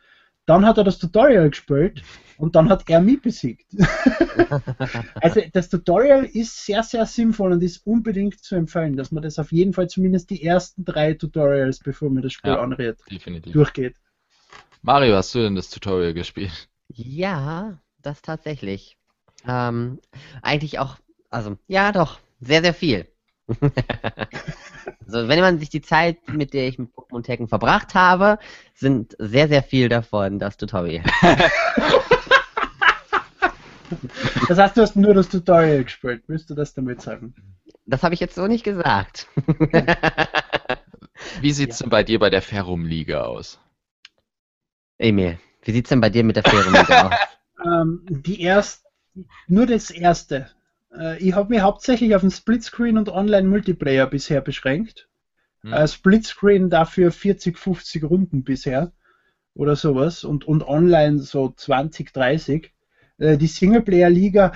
[0.46, 2.04] Dann hat er das Tutorial gespielt
[2.38, 3.66] und dann hat er mich besiegt.
[5.16, 9.40] also das Tutorial ist sehr, sehr sinnvoll und ist unbedingt zu empfehlen, dass man das
[9.40, 13.54] auf jeden Fall zumindest die ersten drei Tutorials, bevor man das Spiel ja, anredet, definitiv.
[13.54, 13.96] durchgeht.
[14.82, 16.68] Mario, hast du denn das Tutorial gespielt?
[16.90, 18.98] Ja, das tatsächlich.
[19.48, 20.00] Ähm,
[20.42, 20.98] eigentlich auch,
[21.30, 23.08] also ja doch, sehr, sehr viel.
[25.06, 28.40] also wenn man sich die Zeit, mit der ich mit Pokémon Tekken verbracht habe,
[28.74, 31.06] sind sehr, sehr viel davon das Tutorial.
[34.48, 36.24] das heißt, du hast nur das Tutorial gespielt.
[36.28, 37.36] Willst du das damit sagen?
[37.86, 39.28] Das habe ich jetzt so nicht gesagt.
[41.42, 41.84] Wie sieht es ja.
[41.84, 43.60] denn bei dir bei der Ferrum-Liga aus?
[44.98, 47.16] Emil, wie sieht es denn bei dir mit der Ferrum-Liga aus?
[47.64, 48.88] Ähm, die erste,
[49.48, 50.48] nur das erste.
[50.94, 55.08] Äh, ich habe mich hauptsächlich auf den Splitscreen und Online-Multiplayer bisher beschränkt.
[55.62, 55.74] Hm.
[55.74, 58.92] Äh, Splitscreen dafür 40, 50 Runden bisher
[59.54, 62.74] oder sowas und, und online so 20, 30.
[63.18, 64.54] Äh, die Singleplayer-Liga,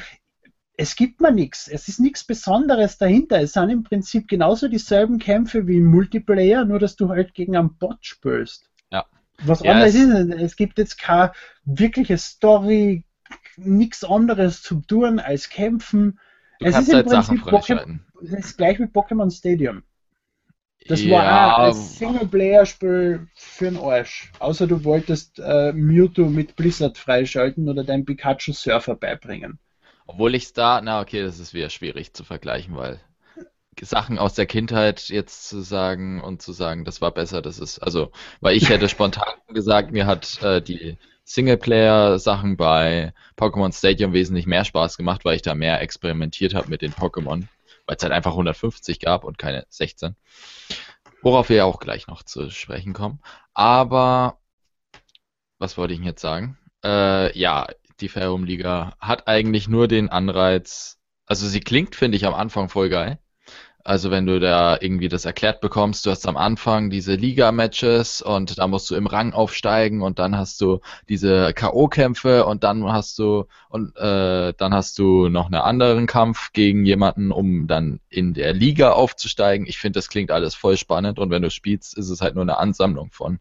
[0.79, 1.67] es gibt mir nichts.
[1.67, 3.41] Es ist nichts Besonderes dahinter.
[3.41, 7.57] Es sind im Prinzip genauso dieselben Kämpfe wie im Multiplayer, nur dass du halt gegen
[7.57, 8.69] einen Bot spürst.
[8.89, 9.05] Ja.
[9.41, 10.41] Was ja, anderes ist es.
[10.41, 11.31] Es gibt jetzt keine
[11.65, 13.03] wirkliche Story,
[13.57, 16.19] nichts anderes zu tun als kämpfen.
[16.59, 19.83] Du es ist im halt Prinzip Pokémon, es ist gleich mit Pokémon Stadium.
[20.87, 24.31] Das ja, war auch ein Singleplayer-Spiel für den Arsch.
[24.39, 29.59] Außer du wolltest äh, Mewtwo mit Blizzard freischalten oder dein Pikachu Surfer beibringen.
[30.07, 32.99] Obwohl ich es da, na okay, das ist wieder schwierig zu vergleichen, weil
[33.81, 37.79] Sachen aus der Kindheit jetzt zu sagen und zu sagen, das war besser, das ist,
[37.79, 38.11] also,
[38.41, 44.65] weil ich hätte spontan gesagt, mir hat äh, die Singleplayer-Sachen bei Pokémon Stadium wesentlich mehr
[44.65, 47.43] Spaß gemacht, weil ich da mehr experimentiert habe mit den Pokémon,
[47.85, 50.15] weil es halt einfach 150 gab und keine 16.
[51.21, 53.19] Worauf wir ja auch gleich noch zu sprechen kommen.
[53.53, 54.39] Aber
[55.59, 56.57] was wollte ich jetzt sagen?
[56.83, 57.67] Äh, ja,
[57.99, 62.69] die Ferrum Liga hat eigentlich nur den Anreiz, also sie klingt, finde ich, am Anfang
[62.69, 63.19] voll geil.
[63.83, 68.59] Also wenn du da irgendwie das erklärt bekommst, du hast am Anfang diese Liga-Matches und
[68.59, 73.17] da musst du im Rang aufsteigen und dann hast du diese K.O.-Kämpfe und dann hast
[73.19, 78.33] du und äh, dann hast du noch einen anderen Kampf gegen jemanden, um dann in
[78.33, 79.65] der Liga aufzusteigen.
[79.65, 82.43] Ich finde, das klingt alles voll spannend und wenn du spielst, ist es halt nur
[82.43, 83.39] eine Ansammlung von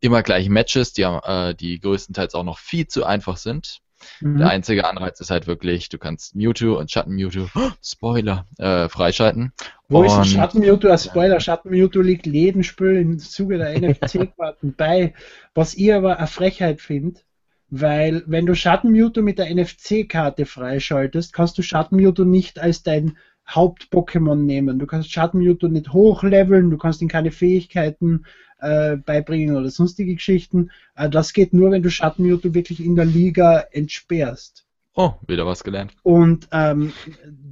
[0.00, 3.80] immer gleiche Matches, die, äh, die größtenteils auch noch viel zu einfach sind.
[4.20, 4.38] Mhm.
[4.38, 8.88] Der einzige Anreiz ist halt wirklich, du kannst Mewtwo und Schatten Mewtwo, oh, Spoiler, äh,
[8.88, 9.52] freischalten.
[9.88, 11.40] Wo und, ist ein Schatten Mewtwo als Spoiler?
[11.40, 15.14] Schatten Mewtwo liegt jeden Spiel im Zuge der NFC-Karten bei,
[15.54, 17.20] was ich aber eine Frechheit finde.
[17.68, 22.82] Weil, wenn du Schatten Mewtwo mit der NFC-Karte freischaltest, kannst du Schatten Mewtwo nicht als
[22.82, 23.16] dein
[23.48, 24.78] Haupt-Pokémon nehmen.
[24.78, 28.24] Du kannst Schatten Mewtwo nicht hochleveln, du kannst ihm keine Fähigkeiten
[28.58, 30.70] äh, beibringen oder sonstige Geschichten.
[30.94, 34.66] Äh, das geht nur, wenn du Schattenmewtwo wirklich in der Liga entsperrst.
[34.98, 35.92] Oh, wieder was gelernt.
[36.02, 36.90] Und ähm,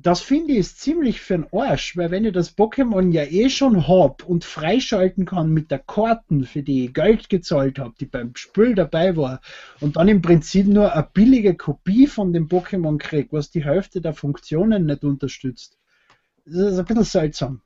[0.00, 3.50] das finde ich ist ziemlich für den Arsch, weil wenn ich das Pokémon ja eh
[3.50, 8.06] schon hab und freischalten kann mit der Karten, für die ich Geld gezahlt habe, die
[8.06, 9.42] beim Spiel dabei war,
[9.80, 14.00] und dann im Prinzip nur eine billige Kopie von dem Pokémon krieg, was die Hälfte
[14.00, 15.76] der Funktionen nicht unterstützt,
[16.44, 17.60] das ist ein bisschen seltsam.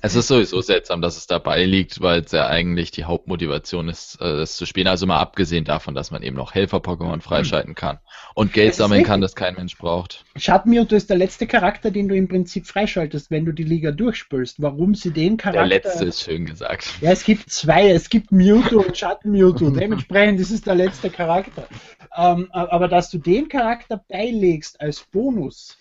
[0.00, 4.18] Es ist sowieso seltsam, dass es dabei liegt, weil es ja eigentlich die Hauptmotivation ist,
[4.20, 4.86] äh, das zu spielen.
[4.86, 7.98] Also mal abgesehen davon, dass man eben noch Helfer-Pokémon freischalten kann
[8.34, 10.24] und Geld sammeln kann, das kein Mensch braucht.
[10.36, 14.62] Schattenmewtwo ist der letzte Charakter, den du im Prinzip freischaltest, wenn du die Liga durchspülst.
[14.62, 15.68] Warum sie den Charakter...
[15.68, 16.88] Der letzte ist schön gesagt.
[17.00, 17.90] Ja, es gibt zwei.
[17.90, 19.70] Es gibt Mewtwo und Schattenmewtwo.
[19.70, 21.68] Dementsprechend ist es der letzte Charakter.
[22.16, 25.76] Ähm, aber dass du den Charakter beilegst als Bonus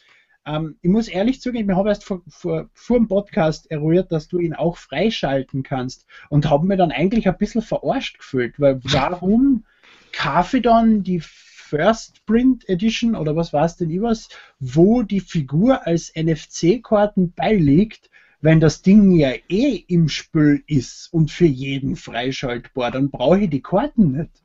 [0.45, 4.27] ähm, ich muss ehrlich zugeben, ich habe erst vor, vor, vor dem Podcast eruiert, dass
[4.27, 8.79] du ihn auch freischalten kannst und habe mir dann eigentlich ein bisschen verarscht gefühlt, weil
[8.83, 9.65] warum
[10.11, 14.29] kaufe ich dann die First Print Edition oder was war es denn was,
[14.59, 21.31] wo die Figur als NFC-Karten beiliegt, wenn das Ding ja eh im Spiel ist und
[21.31, 24.43] für jeden freischaltbar, dann brauche ich die Karten nicht.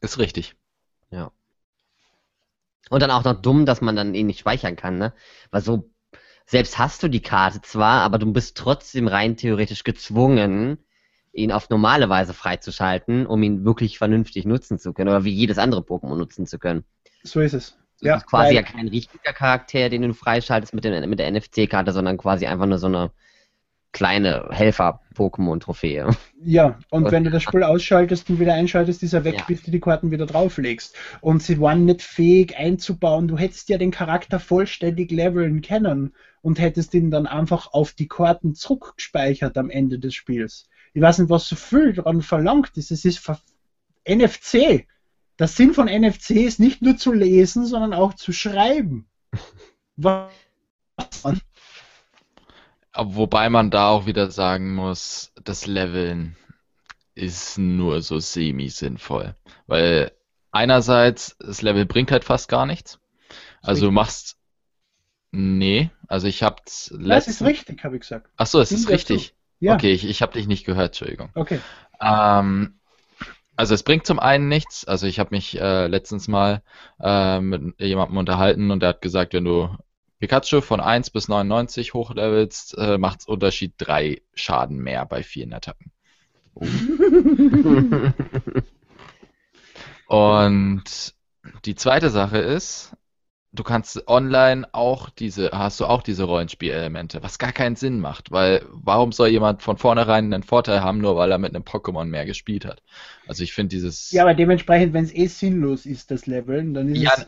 [0.00, 0.54] Ist richtig.
[1.10, 1.30] Ja.
[2.92, 5.14] Und dann auch noch dumm, dass man dann ihn nicht speichern kann, ne?
[5.50, 5.90] Weil so,
[6.44, 10.76] selbst hast du die Karte zwar, aber du bist trotzdem rein theoretisch gezwungen,
[11.32, 15.56] ihn auf normale Weise freizuschalten, um ihn wirklich vernünftig nutzen zu können oder wie jedes
[15.56, 16.84] andere Pokémon nutzen zu können.
[17.22, 17.78] So ist es.
[18.00, 21.30] Das ja, ist quasi ja kein richtiger Charakter, den du freischaltest mit, den, mit der
[21.30, 23.10] NFC-Karte, sondern quasi einfach nur so eine
[23.92, 26.16] kleine Helfer-Pokémon-Trophäe.
[26.42, 29.44] Ja, und wenn du das Spiel ausschaltest und wieder einschaltest, ist er weg, ja.
[29.46, 30.96] bis du die Karten wieder drauflegst.
[31.20, 33.28] Und sie waren nicht fähig einzubauen.
[33.28, 38.08] Du hättest ja den Charakter vollständig leveln können und hättest ihn dann einfach auf die
[38.08, 40.68] Karten zurückgespeichert am Ende des Spiels.
[40.94, 42.90] Ich weiß nicht, was so viel daran verlangt ist.
[42.90, 43.30] Es ist
[44.08, 44.86] NFC.
[45.38, 49.06] Der Sinn von NFC ist nicht nur zu lesen, sondern auch zu schreiben.
[49.96, 50.30] Was?
[52.94, 56.36] Wobei man da auch wieder sagen muss, das Leveln
[57.14, 59.34] ist nur so semi-sinnvoll.
[59.66, 60.12] Weil
[60.50, 62.98] einerseits, das Level bringt halt fast gar nichts.
[63.62, 64.36] Also du machst.
[65.30, 67.08] Nee, also ich hab's letztens.
[67.08, 68.28] Das ist richtig, habe ich gesagt.
[68.36, 69.34] Ach so, es ist richtig.
[69.60, 69.74] Ja.
[69.74, 71.30] Okay, ich, ich habe dich nicht gehört, Entschuldigung.
[71.34, 71.60] Okay.
[72.00, 72.80] Ähm,
[73.56, 74.84] also es bringt zum einen nichts.
[74.84, 76.62] Also ich habe mich äh, letztens mal
[77.00, 79.74] äh, mit jemandem unterhalten und der hat gesagt, wenn du
[80.22, 85.52] Pikachu von 1 bis 99 hochlevelst, äh, macht es Unterschied 3 Schaden mehr bei vielen
[85.52, 85.90] Attacken.
[86.54, 86.64] Oh.
[90.06, 91.14] Und
[91.64, 92.92] die zweite Sache ist,
[93.52, 98.30] du kannst online auch diese, hast du auch diese Rollenspielelemente, was gar keinen Sinn macht,
[98.30, 102.06] weil warum soll jemand von vornherein einen Vorteil haben, nur weil er mit einem Pokémon
[102.06, 102.82] mehr gespielt hat?
[103.26, 104.10] Also ich finde dieses.
[104.10, 107.12] Ja, aber dementsprechend, wenn es eh sinnlos ist, das Leveln, dann ist ja.
[107.14, 107.26] es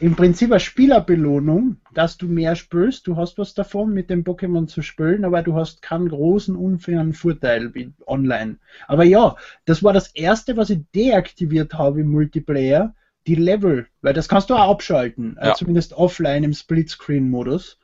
[0.00, 4.66] im Prinzip eine Spielerbelohnung, dass du mehr spürst, du hast was davon, mit dem Pokémon
[4.66, 8.58] zu spielen, aber du hast keinen großen, unfairen Vorteil wie online.
[8.88, 12.94] Aber ja, das war das erste, was ich deaktiviert habe im Multiplayer
[13.26, 15.52] die Level, weil das kannst du auch abschalten, äh, ja.
[15.52, 17.78] äh, zumindest offline im Splitscreen-Modus,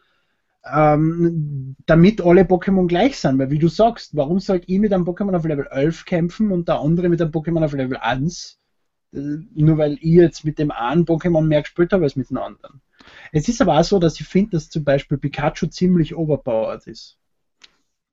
[0.64, 3.38] ähm, damit alle Pokémon gleich sind.
[3.38, 6.68] Weil wie du sagst, warum sollte ich mit einem Pokémon auf Level 11 kämpfen und
[6.68, 8.59] der andere mit einem Pokémon auf Level 1?
[9.12, 9.18] Äh,
[9.55, 12.81] nur weil ich jetzt mit dem einen Pokémon mehr gespielt habe als mit dem anderen.
[13.33, 17.18] Es ist aber auch so, dass ich finde, dass zum Beispiel Pikachu ziemlich overpowered ist.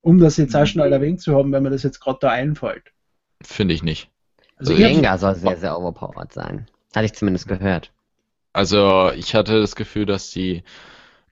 [0.02, 2.94] Um das jetzt auch schnell erwähnt zu haben, wenn mir das jetzt gerade da einfällt.
[3.42, 4.12] Finde ich nicht.
[4.58, 6.68] Also Rengar soll sehr, sehr overpowered sein.
[6.96, 7.92] Hatte ich zumindest gehört.
[8.54, 10.64] Also ich hatte das Gefühl, dass die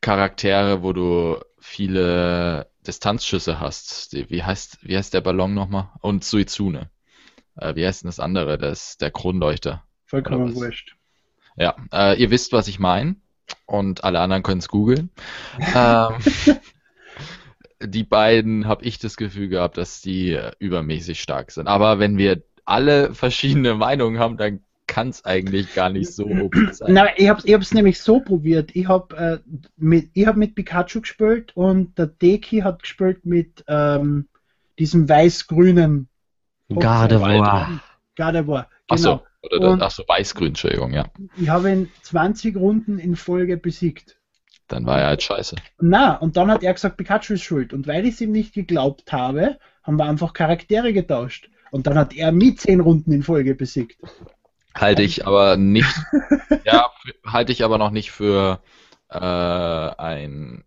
[0.02, 5.90] Charaktere, wo du viele Distanzschüsse hast, die, wie heißt wie heißt der Ballon nochmal?
[6.02, 6.90] Und Suizune.
[7.56, 8.58] Äh, wie heißt denn das andere?
[8.58, 9.84] Das ist der Kronleuchter.
[10.06, 10.98] Vollkommen wurscht.
[11.56, 13.16] Ja, äh, ihr wisst, was ich meine.
[13.66, 15.12] Und alle anderen können es googeln.
[15.76, 16.16] ähm,
[17.82, 21.68] die beiden habe ich das Gefühl gehabt, dass die äh, übermäßig stark sind.
[21.68, 24.62] Aber wenn wir alle verschiedene Meinungen haben, dann
[24.94, 26.94] kann es eigentlich gar nicht so OP sein.
[26.94, 28.76] Nein, ich habe es ich nämlich so probiert.
[28.76, 29.40] Ich habe äh,
[29.76, 34.28] mit, hab mit Pikachu gespielt und der Deki hat gespielt mit ähm,
[34.78, 36.10] diesem weiß-grünen
[36.70, 37.82] Gardevoir.
[38.16, 39.24] Gardevoir, genau.
[39.42, 41.06] oder, Und- ach so, weiß-grün, Entschuldigung, ja.
[41.38, 44.20] Ich habe ihn 20 Runden in Folge besiegt.
[44.68, 45.56] Dann war er halt scheiße.
[45.82, 47.74] Na, und dann hat er gesagt, Pikachu ist schuld.
[47.74, 51.50] Und weil ich es ihm nicht geglaubt habe, haben wir einfach Charaktere getauscht.
[51.72, 53.98] Und dann hat er mich 10 Runden in Folge besiegt.
[54.76, 55.88] Halte ich aber nicht,
[56.66, 56.92] ja,
[57.26, 58.62] halte ich aber noch nicht für
[59.10, 60.64] äh, ein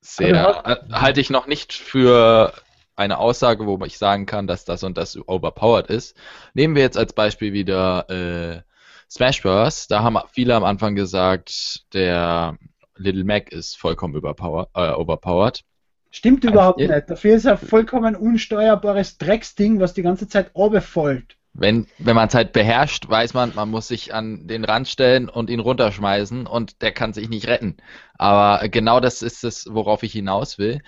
[0.00, 2.52] sehr, äh, halte ich noch nicht für
[2.96, 6.16] eine Aussage, wo ich sagen kann, dass das und das overpowered ist.
[6.54, 8.62] Nehmen wir jetzt als Beispiel wieder äh,
[9.10, 9.88] Smash Bros.
[9.88, 12.58] Da haben viele am Anfang gesagt, der
[12.96, 15.62] Little Mac ist vollkommen überpower, äh, overpowered.
[16.10, 16.96] Stimmt überhaupt Ja.
[16.96, 17.08] nicht.
[17.10, 21.36] Dafür ist er ein vollkommen unsteuerbares Drecksding, was die ganze Zeit runterfällt.
[21.52, 25.28] Wenn, wenn man es halt beherrscht, weiß man, man muss sich an den Rand stellen
[25.28, 27.76] und ihn runterschmeißen und der kann sich nicht retten.
[28.18, 30.80] Aber genau das ist es, worauf ich hinaus will.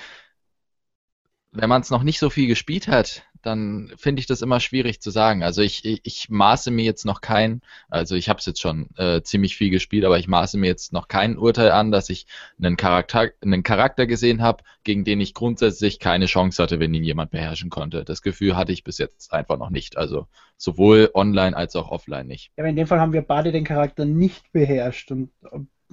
[1.51, 5.01] Wenn man es noch nicht so viel gespielt hat, dann finde ich das immer schwierig
[5.01, 5.43] zu sagen.
[5.43, 8.89] Also ich, ich, ich maße mir jetzt noch kein, also ich habe es jetzt schon
[8.97, 12.27] äh, ziemlich viel gespielt, aber ich maße mir jetzt noch kein Urteil an, dass ich
[12.59, 17.05] einen Charakter, einen Charakter gesehen habe, gegen den ich grundsätzlich keine Chance hatte, wenn ihn
[17.05, 18.05] jemand beherrschen konnte.
[18.05, 19.97] Das Gefühl hatte ich bis jetzt einfach noch nicht.
[19.97, 20.27] Also
[20.57, 22.53] sowohl online als auch offline nicht.
[22.57, 25.31] Ja, aber in dem Fall haben wir beide den Charakter nicht beherrscht und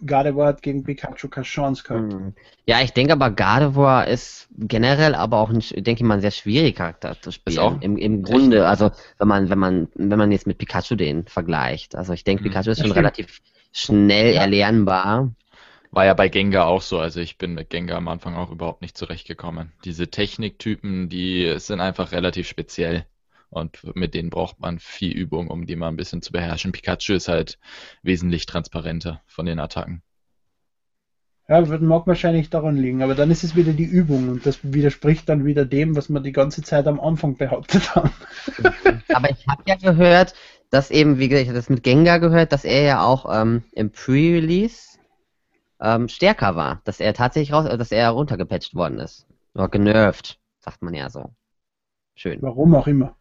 [0.06, 2.18] Gardevoir hat gegen Pikachu keine Chance gehabt.
[2.18, 2.34] Hm.
[2.68, 6.30] Ja, ich denke aber Gardevoir ist generell aber auch ein, ich denke mal, ein sehr
[6.32, 7.58] schwieriger Charakter zu spielen.
[7.60, 7.82] auch?
[7.82, 11.96] Im, Im Grunde, also wenn man, wenn man, wenn man jetzt mit Pikachu den vergleicht.
[11.96, 12.44] Also ich denke, Hm.
[12.44, 13.40] Pikachu ist schon relativ
[13.74, 14.42] schnell Ja.
[14.42, 15.34] erlernbar.
[15.92, 17.00] War ja bei Gengar auch so.
[17.00, 19.72] Also ich bin mit Gengar am Anfang auch überhaupt nicht zurechtgekommen.
[19.86, 23.06] Diese Techniktypen, die sind einfach relativ speziell.
[23.50, 26.72] Und mit denen braucht man viel Übung, um die mal ein bisschen zu beherrschen.
[26.72, 27.58] Pikachu ist halt
[28.04, 30.04] wesentlich transparenter von den Attacken.
[31.48, 35.28] Ja, mag wahrscheinlich daran liegen, aber dann ist es wieder die Übung und das widerspricht
[35.28, 38.12] dann wieder dem, was wir die ganze Zeit am Anfang behauptet haben.
[39.10, 40.36] Aber ich habe ja gehört,
[40.70, 43.64] dass eben, wie gesagt, ich habe das mit Gengar gehört, dass er ja auch ähm,
[43.72, 45.00] im Pre-Release
[45.82, 46.82] ähm, stärker war.
[46.84, 49.26] Dass er tatsächlich raus, dass er runtergepatcht worden ist.
[49.56, 51.34] Oder genervt, sagt man ja so.
[52.14, 52.40] Schön.
[52.44, 53.16] Warum auch immer.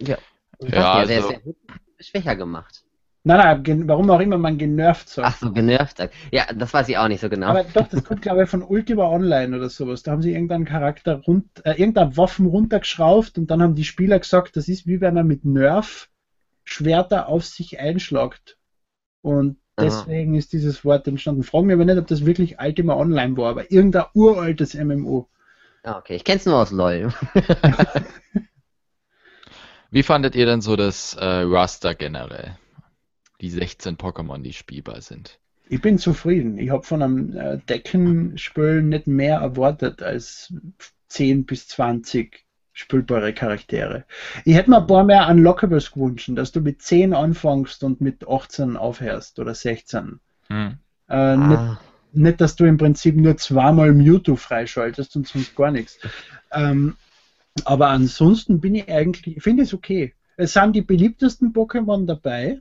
[0.00, 0.18] Ja,
[0.60, 2.82] Ja, also, er also- ist ja schwächer gemacht.
[3.24, 5.28] Nein, nein, warum auch immer man genervt sagt.
[5.28, 5.98] Ach so, genervt.
[6.30, 7.48] Ja, das weiß ich auch nicht so genau.
[7.48, 10.02] Aber doch, das kommt, glaube ich, von Ultima Online oder sowas.
[10.02, 14.18] Da haben sie irgendeinen Charakter rund, äh, irgendeine Waffen runtergeschraubt und dann haben die Spieler
[14.18, 16.08] gesagt, das ist wie wenn man mit Nerf
[16.64, 18.56] Schwerter auf sich einschlagt.
[19.20, 21.42] Und deswegen ist dieses Wort entstanden.
[21.42, 25.28] Fragen mich aber nicht, ob das wirklich Ultima Online war, aber irgendein uraltes MMO.
[25.82, 27.12] Ah, okay, ich kenn's nur aus LOL.
[29.90, 32.56] Wie fandet ihr denn so das äh, Raster generell?
[33.40, 35.38] Die 16 Pokémon, die spielbar sind.
[35.68, 36.58] Ich bin zufrieden.
[36.58, 40.52] Ich habe von einem äh, Deckenspiel nicht mehr erwartet als
[41.08, 44.04] 10 bis 20 spielbare Charaktere.
[44.44, 48.28] Ich hätte mir ein paar mehr Unlockables gewünscht, dass du mit 10 anfängst und mit
[48.28, 50.20] 18 aufhörst oder 16.
[50.48, 50.78] Hm.
[51.08, 51.80] Äh, nicht, Ah,
[52.12, 55.98] nicht, dass du im Prinzip nur zweimal Mewtwo freischaltest und sonst gar nichts.
[56.52, 56.96] Ähm,
[57.66, 60.14] aber ansonsten bin ich eigentlich, ich finde es okay.
[60.36, 62.60] Es sind die beliebtesten Pokémon dabei.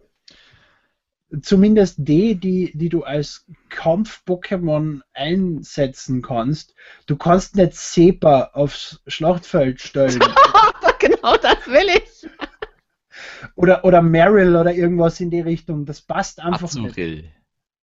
[1.41, 6.73] Zumindest die, die, die du als Kampf-Pokémon einsetzen kannst.
[7.05, 10.19] Du kannst nicht Sepa aufs Schlachtfeld stellen.
[10.99, 12.29] genau das will ich.
[13.55, 15.85] oder, oder Meryl oder irgendwas in die Richtung.
[15.85, 16.91] Das passt einfach nicht.
[16.91, 17.31] Azuril.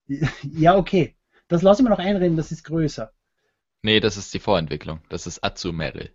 [0.42, 1.16] Ja, okay.
[1.48, 3.12] Das lasse ich mir noch einreden, das ist größer.
[3.83, 5.00] Nee, das ist die Vorentwicklung.
[5.11, 6.11] Das ist Azumeril,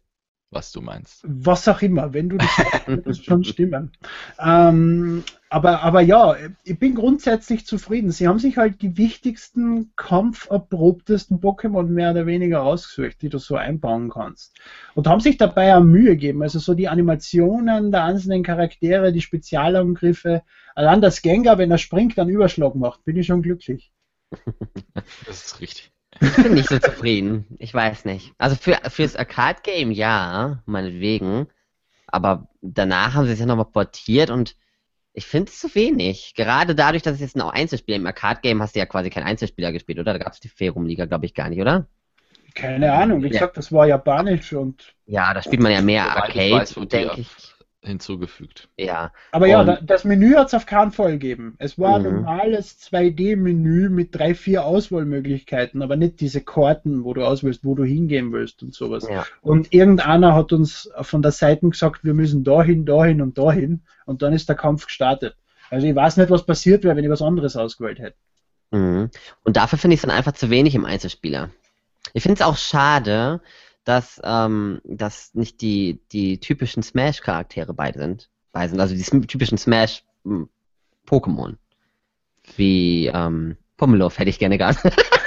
[0.51, 1.21] was du meinst.
[1.23, 3.91] Was auch immer, wenn du das sagst, wird das schon stimmen.
[4.39, 8.11] Ähm, aber, aber ja, ich bin grundsätzlich zufrieden.
[8.11, 13.55] Sie haben sich halt die wichtigsten, kampferprobtesten Pokémon mehr oder weniger ausgesucht, die du so
[13.55, 14.55] einbauen kannst.
[14.95, 16.41] Und haben sich dabei auch Mühe gegeben.
[16.43, 20.43] Also so die Animationen der einzelnen Charaktere, die Spezialangriffe.
[20.75, 23.91] Allein das Gengar, wenn er springt, dann Überschlag macht, bin ich schon glücklich.
[25.25, 25.91] Das ist richtig.
[26.21, 27.45] Ich bin nicht so zufrieden.
[27.59, 28.33] Ich weiß nicht.
[28.37, 31.47] Also für, fürs Arcade-Game ja, meinetwegen.
[32.07, 34.55] Aber danach haben sie es ja nochmal portiert und
[35.13, 36.33] ich finde es zu wenig.
[36.35, 39.71] Gerade dadurch, dass es jetzt ein Einzelspiel im Arcade-Game hast du ja quasi keinen Einzelspieler
[39.71, 40.13] gespielt, oder?
[40.13, 41.87] Da gab es die Ferum-Liga, glaube ich, gar nicht, oder?
[42.53, 43.31] Keine Ahnung, wie Ja.
[43.31, 47.27] gesagt, das war japanisch und Ja, da spielt man ja mehr ich Arcade, denke ich.
[47.81, 48.67] Hinzugefügt.
[48.77, 49.11] Ja.
[49.31, 51.55] Aber ja, Und- das Menü hat es auf keinen Fall gegeben.
[51.59, 52.11] Es war ein Mhm.
[52.23, 57.83] normales 2D-Menü mit drei, vier Auswahlmöglichkeiten, aber nicht diese Karten, wo du auswählst, wo du
[57.85, 59.07] hingehen willst und sowas.
[59.09, 59.25] ja.
[59.41, 64.21] Und irgendeiner hat uns von der Seite gesagt, wir müssen dahin, dahin und dahin und
[64.21, 65.35] dann ist der Kampf gestartet.
[65.69, 68.17] Also ich weiß nicht, was passiert wäre, wenn ich was anderes ausgewählt hätte.
[68.71, 69.09] Mhm.
[69.43, 71.49] Und dafür finde ich es dann einfach zu wenig im Einzelspieler.
[72.13, 73.39] Ich finde es auch schade,
[73.89, 78.29] dass, ähm, dass nicht die, die typischen Smash-Charaktere bei sind.
[78.51, 78.79] bei sind.
[78.79, 81.55] Also die typischen Smash-Pokémon.
[82.55, 84.83] Wie ähm, Pummeluff hätte ich gerne gehabt.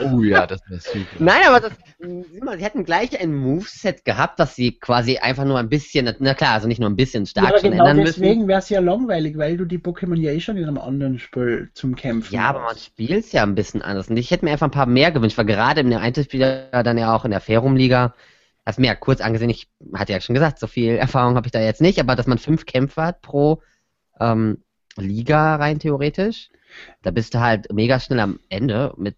[0.00, 1.20] Oh ja, das wäre super.
[1.20, 5.44] Nein, aber das, sieh mal, sie hätten gleich ein Moveset gehabt, das sie quasi einfach
[5.44, 7.90] nur ein bisschen, na klar, also nicht nur ein bisschen Ja, stark aber schon genau
[7.90, 8.20] ändern müssen.
[8.20, 11.18] deswegen wäre es ja langweilig, weil du die Pokémon ja eh schon in einem anderen
[11.18, 12.78] Spiel zum Kämpfen Ja, aber man hast.
[12.78, 14.08] spielt es ja ein bisschen anders.
[14.08, 16.98] Und ich hätte mir einfach ein paar mehr gewünscht, weil gerade in der Einzelspieler dann
[16.98, 18.14] ja auch in der Ferum-Liga,
[18.66, 21.52] hast mir ja kurz angesehen, ich hatte ja schon gesagt, so viel Erfahrung habe ich
[21.52, 23.62] da jetzt nicht, aber dass man fünf Kämpfer hat pro
[24.20, 24.64] ähm,
[24.96, 26.50] Liga rein theoretisch,
[27.02, 29.16] da bist du halt mega schnell am Ende mit,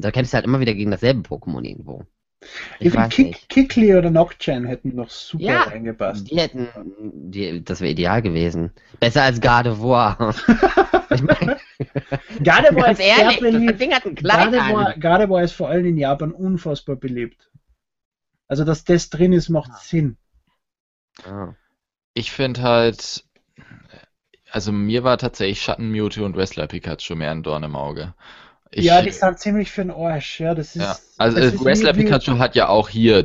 [0.00, 2.04] da kämpfst du halt immer wieder gegen dasselbe Pokémon irgendwo.
[2.78, 3.48] Ich finde, weiß Kick.
[3.48, 6.30] Kickly oder Nocturne hätten noch super Ja, reingepasst.
[6.30, 6.68] Die hätten,
[7.30, 8.70] die, das wäre ideal gewesen.
[9.00, 10.34] Besser als Gardevoir.
[11.10, 11.56] ich meine,
[12.44, 13.80] Gardevoir ist ehrlich, das beliebt.
[13.80, 14.94] Ding hat ein Kleid Gardevoir.
[14.98, 17.50] Gardevoir ist vor allem in Japan unfassbar beliebt.
[18.46, 19.78] Also, dass das drin ist, macht Ah.
[19.82, 20.18] Sinn.
[21.24, 21.54] Ja.
[22.12, 23.24] Ich finde halt,
[24.50, 28.14] also mir war tatsächlich Schatten Mewtwo und Wrestler Pikachu mehr ein Dorn im Auge.
[28.74, 30.40] Ich, ja, die sind ziemlich für den Arsch.
[30.40, 30.96] Ja, das ist, ja.
[31.16, 33.24] Also das äh, ist Wrestler Pikachu hat ja auch hier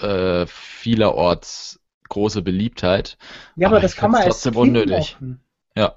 [0.00, 3.18] äh, vielerorts große Beliebtheit.
[3.56, 5.14] Ja, aber aber das kann man als trotzdem Kind unnötig.
[5.14, 5.40] machen.
[5.76, 5.94] Ja.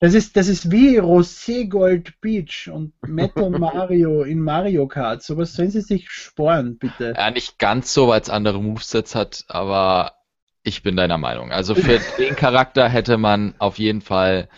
[0.00, 5.22] Das ist, das ist wie Rosé Gold Beach und Metal Mario in Mario Kart.
[5.22, 7.14] Sowas sollen sie sich sparen, bitte.
[7.16, 10.12] Ja, nicht ganz so, weil es andere Movesets hat, aber
[10.62, 11.50] ich bin deiner Meinung.
[11.50, 14.48] Also für den Charakter hätte man auf jeden Fall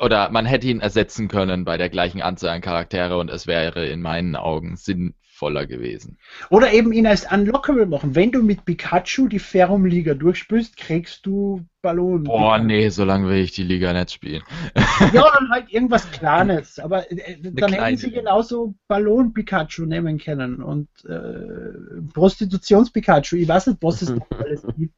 [0.00, 3.86] oder man hätte ihn ersetzen können bei der gleichen Anzahl an Charaktere und es wäre
[3.86, 6.16] in meinen Augen sinnvoller gewesen.
[6.48, 8.14] Oder eben ihn als unlockable machen.
[8.14, 12.24] Wenn du mit Pikachu die Ferrum-Liga durchspielst, kriegst du Ballon.
[12.24, 14.42] Boah, nee, so lange will ich die Liga nicht spielen.
[15.12, 16.78] Ja, dann halt irgendwas Kleines.
[16.78, 18.20] Aber äh, dann hätten sie Liga.
[18.20, 23.36] genauso Ballon-Pikachu nehmen können und äh, Prostitutions-Pikachu.
[23.36, 24.94] Ich weiß nicht, was es alles gibt.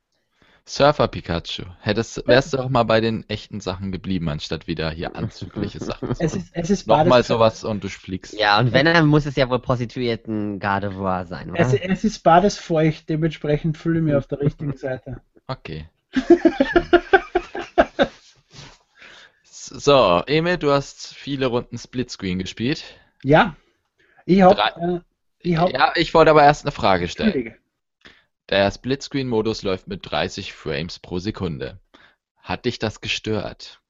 [0.65, 1.65] Surfer Pikachu.
[1.81, 6.15] Hättest, wärst du auch mal bei den echten Sachen geblieben, anstatt wieder hier anzügliche Sachen
[6.15, 6.43] zu Es machen.
[6.45, 8.39] ist, es ist Nochmal sowas und du fliegst.
[8.39, 11.61] Ja, und wenn, dann muss es ja wohl Prostituierten Gardevoir sein, oder?
[11.61, 15.21] es, es ist beides feucht, dementsprechend fühle ich mich auf der richtigen Seite.
[15.49, 15.89] Okay.
[19.45, 22.85] so, Emil, du hast viele Runden Splitscreen gespielt.
[23.25, 23.57] Ja,
[24.27, 24.55] ich habe.
[24.55, 25.01] Drei- Äh,
[25.41, 27.55] ich hab, Ja, ich wollte aber erst eine Frage stellen.
[28.53, 31.81] Der Splitscreen-Modus läuft mit 30 Frames pro Sekunde.
[32.37, 33.81] Hat dich das gestört?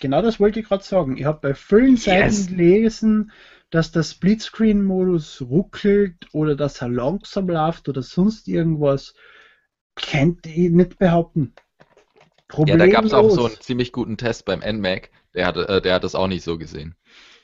[0.00, 1.16] Genau das wollte ich gerade sagen.
[1.16, 2.48] Ich habe bei vielen Seiten Yes.
[2.48, 3.30] gelesen,
[3.70, 9.14] dass der Splitscreen-Modus ruckelt oder dass er langsam läuft oder sonst irgendwas.
[9.94, 11.54] Könnte ich nicht behaupten.
[12.66, 13.52] Ja, da gab es auch so Problemlos.
[13.52, 15.12] einen ziemlich guten Test beim NMAC.
[15.32, 16.96] Der hat, äh, der hat das auch nicht so gesehen.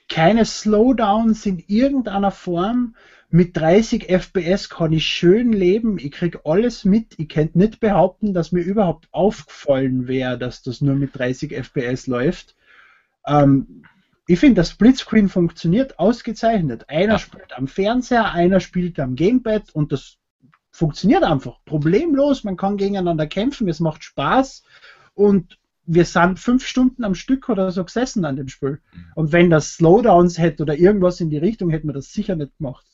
[0.08, 2.96] Keine Slowdowns in irgendeiner Form.
[3.34, 5.98] Mit 30 FPS kann ich schön leben.
[5.98, 7.18] Ich krieg alles mit.
[7.18, 12.06] Ich könnte nicht behaupten, dass mir überhaupt aufgefallen wäre, dass das nur mit 30 FPS
[12.08, 12.54] läuft.
[13.26, 13.84] Ähm,
[14.26, 16.88] ich finde, das Splitscreen funktioniert ausgezeichnet.
[16.88, 17.18] Einer Ja.
[17.18, 20.18] spielt am Fernseher, einer spielt am Gamepad und das
[20.70, 22.44] funktioniert einfach problemlos.
[22.44, 24.62] Man kann gegeneinander kämpfen, es macht Spaß
[25.14, 28.78] und wir sind fünf Stunden am Stück oder so gesessen an dem Spiel.
[29.14, 32.56] Und wenn das Slowdowns hätte oder irgendwas in die Richtung, hätten wir das sicher nicht
[32.58, 32.84] gemacht.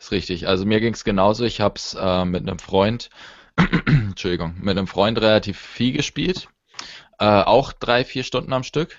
[0.00, 0.48] Ist richtig.
[0.48, 1.44] Also mir ging es genauso.
[1.44, 3.10] Ich habe es äh, mit einem Freund,
[3.86, 6.48] Entschuldigung, mit einem Freund relativ viel gespielt.
[7.18, 8.96] Äh, auch drei, vier Stunden am Stück.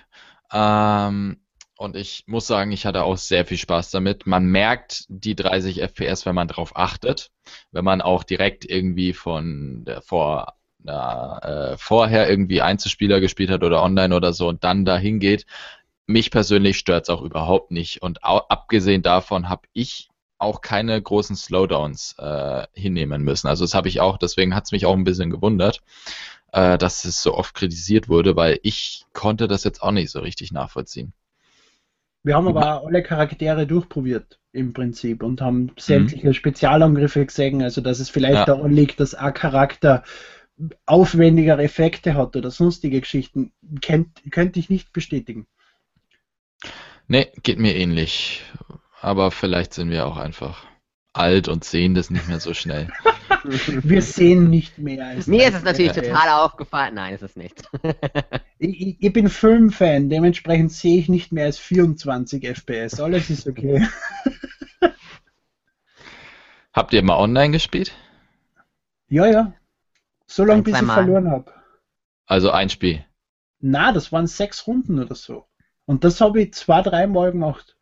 [0.52, 1.40] Ähm,
[1.76, 4.28] und ich muss sagen, ich hatte auch sehr viel Spaß damit.
[4.28, 7.32] Man merkt die 30 FPS, wenn man drauf achtet.
[7.72, 11.38] Wenn man auch direkt irgendwie von der vor, na,
[11.72, 15.46] äh, vorher irgendwie Einzelspieler gespielt hat oder online oder so und dann dahin geht.
[16.06, 18.02] Mich persönlich stört es auch überhaupt nicht.
[18.02, 20.11] Und au abgesehen davon habe ich
[20.42, 23.48] auch keine großen Slowdowns äh, hinnehmen müssen.
[23.48, 25.82] Also das habe ich auch, deswegen hat es mich auch ein bisschen gewundert,
[26.52, 30.20] äh, dass es so oft kritisiert wurde, weil ich konnte das jetzt auch nicht so
[30.20, 31.12] richtig nachvollziehen.
[32.24, 37.98] Wir haben aber alle Charaktere durchprobiert im Prinzip und haben sämtliche Spezialangriffe gesehen, also dass
[37.98, 38.54] es vielleicht Ja.
[38.54, 40.04] daran liegt, dass ein Charakter
[40.86, 45.46] aufwendigere Effekte hat oder sonstige Geschichten, Kennt, könnte ich nicht bestätigen.
[47.08, 48.42] Nee, geht mir ähnlich.
[49.02, 50.64] Aber vielleicht sind wir auch einfach
[51.12, 52.88] alt und sehen das nicht mehr so schnell.
[53.44, 56.08] Wir sehen nicht mehr als Mir ist es 30 natürlich FPS.
[56.08, 56.94] total aufgefallen.
[56.94, 57.62] Nein, ist es nicht.
[58.64, 63.00] Ich, ich, ich bin Filmfan, dementsprechend sehe ich nicht mehr als 24 FPS.
[63.00, 63.88] Alles ist okay.
[66.72, 67.92] Habt ihr mal online gespielt?
[69.08, 69.52] Ja, ja.
[70.28, 71.52] So lange, bis ich verloren habe.
[72.26, 73.04] Also ein Spiel.
[73.58, 75.48] Na, das waren sechs Runden oder so.
[75.84, 77.76] Und das habe ich zwei, dreimal gemacht.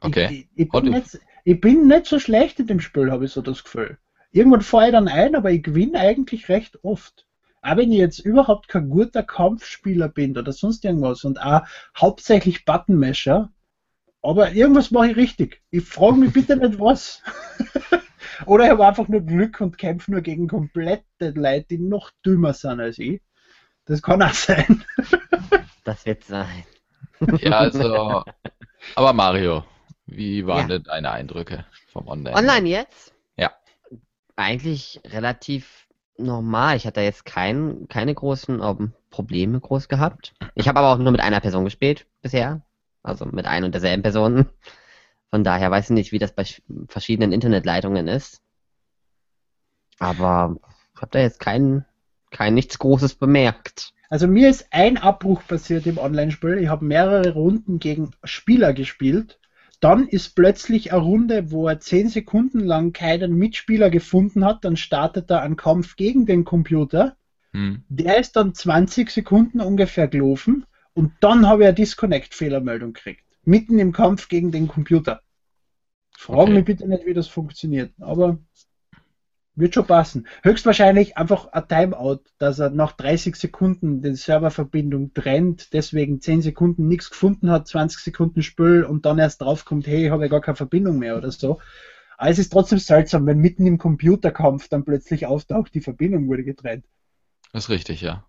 [0.00, 0.26] Okay.
[0.30, 3.32] Ich, ich, ich, bin nicht, ich bin nicht so schlecht in dem Spiel, habe ich
[3.32, 3.98] so das Gefühl.
[4.30, 7.26] Irgendwann fahre ich dann ein, aber ich gewinne eigentlich recht oft.
[7.62, 11.62] auch wenn ich jetzt überhaupt kein guter Kampfspieler bin oder sonst irgendwas und auch
[11.96, 13.50] hauptsächlich Buttonmesher,
[14.22, 15.62] aber irgendwas mache ich richtig.
[15.70, 17.22] Ich frage mich bitte nicht was.
[18.46, 22.52] oder ich habe einfach nur Glück und kämpfe nur gegen komplette Leute, die noch dümmer
[22.52, 23.20] sind als ich.
[23.86, 24.84] Das kann auch sein.
[25.84, 26.64] Das wird sein.
[27.40, 28.22] Ja, also.
[28.94, 29.64] Aber Mario,
[30.08, 30.78] wie waren ja.
[30.78, 32.34] denn deine Eindrücke vom Online?
[32.34, 33.12] Online jetzt?
[33.36, 33.52] Ja.
[34.36, 35.86] Eigentlich relativ
[36.16, 36.76] normal.
[36.76, 40.34] Ich hatte jetzt kein, keine großen um, ähm, Probleme groß gehabt.
[40.54, 42.62] Ich habe aber auch nur mit einer Person gespielt bisher.
[43.02, 44.46] Also mit ein und derselben Person.
[45.30, 46.44] Von daher weiß ich nicht, wie das bei
[46.88, 48.40] verschiedenen Internetleitungen ist.
[49.98, 50.56] Aber
[50.94, 51.84] ich habe da jetzt kein,
[52.30, 53.92] kein nichts Großes bemerkt.
[54.08, 56.58] Also mir ist ein Abbruch passiert im Online-Spiel.
[56.58, 59.38] Ich habe mehrere Runden gegen Spieler gespielt.
[59.80, 64.64] Dann ist plötzlich eine Runde, wo er zehn Sekunden lang keinen Mitspieler gefunden hat.
[64.64, 67.16] Dann startet er einen Kampf gegen den Computer.
[67.52, 67.82] Hm.
[67.88, 70.66] Der ist dann 20 Sekunden ungefähr gelaufen.
[70.94, 73.22] Und dann habe ich eine Disconnect-Fehlermeldung gekriegt.
[73.44, 75.22] Mitten im Kampf gegen den Computer.
[76.16, 76.52] Fragen okay.
[76.54, 77.92] mich bitte nicht, wie das funktioniert.
[78.00, 78.38] Aber
[79.58, 80.26] wird schon passen.
[80.42, 86.88] Höchstwahrscheinlich einfach ein Timeout, dass er nach 30 Sekunden die Serververbindung trennt, deswegen 10 Sekunden
[86.88, 90.40] nichts gefunden hat, 20 Sekunden Spül und dann erst draufkommt, hey, ich habe ja gar
[90.40, 91.58] keine Verbindung mehr oder so.
[92.16, 96.44] Aber es ist trotzdem seltsam, wenn mitten im Computerkampf dann plötzlich auftaucht, die Verbindung wurde
[96.44, 96.84] getrennt.
[97.52, 98.24] Das ist richtig, ja.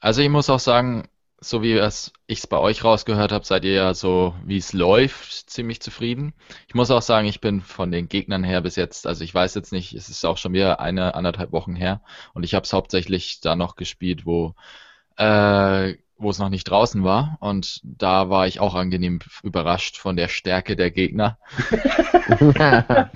[0.00, 1.08] Also ich muss auch sagen,
[1.42, 5.50] so wie ich es bei euch rausgehört habe, seid ihr ja so, wie es läuft,
[5.50, 6.34] ziemlich zufrieden.
[6.68, 9.54] Ich muss auch sagen, ich bin von den Gegnern her bis jetzt, also ich weiß
[9.54, 12.00] jetzt nicht, es ist auch schon wieder eine, anderthalb Wochen her
[12.32, 14.54] und ich habe es hauptsächlich da noch gespielt, wo,
[15.16, 20.16] äh, wo es noch nicht draußen war und da war ich auch angenehm überrascht von
[20.16, 21.38] der Stärke der Gegner.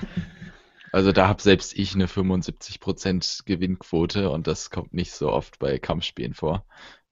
[0.93, 5.79] Also da habe selbst ich eine 75% Gewinnquote und das kommt nicht so oft bei
[5.79, 6.65] Kampfspielen vor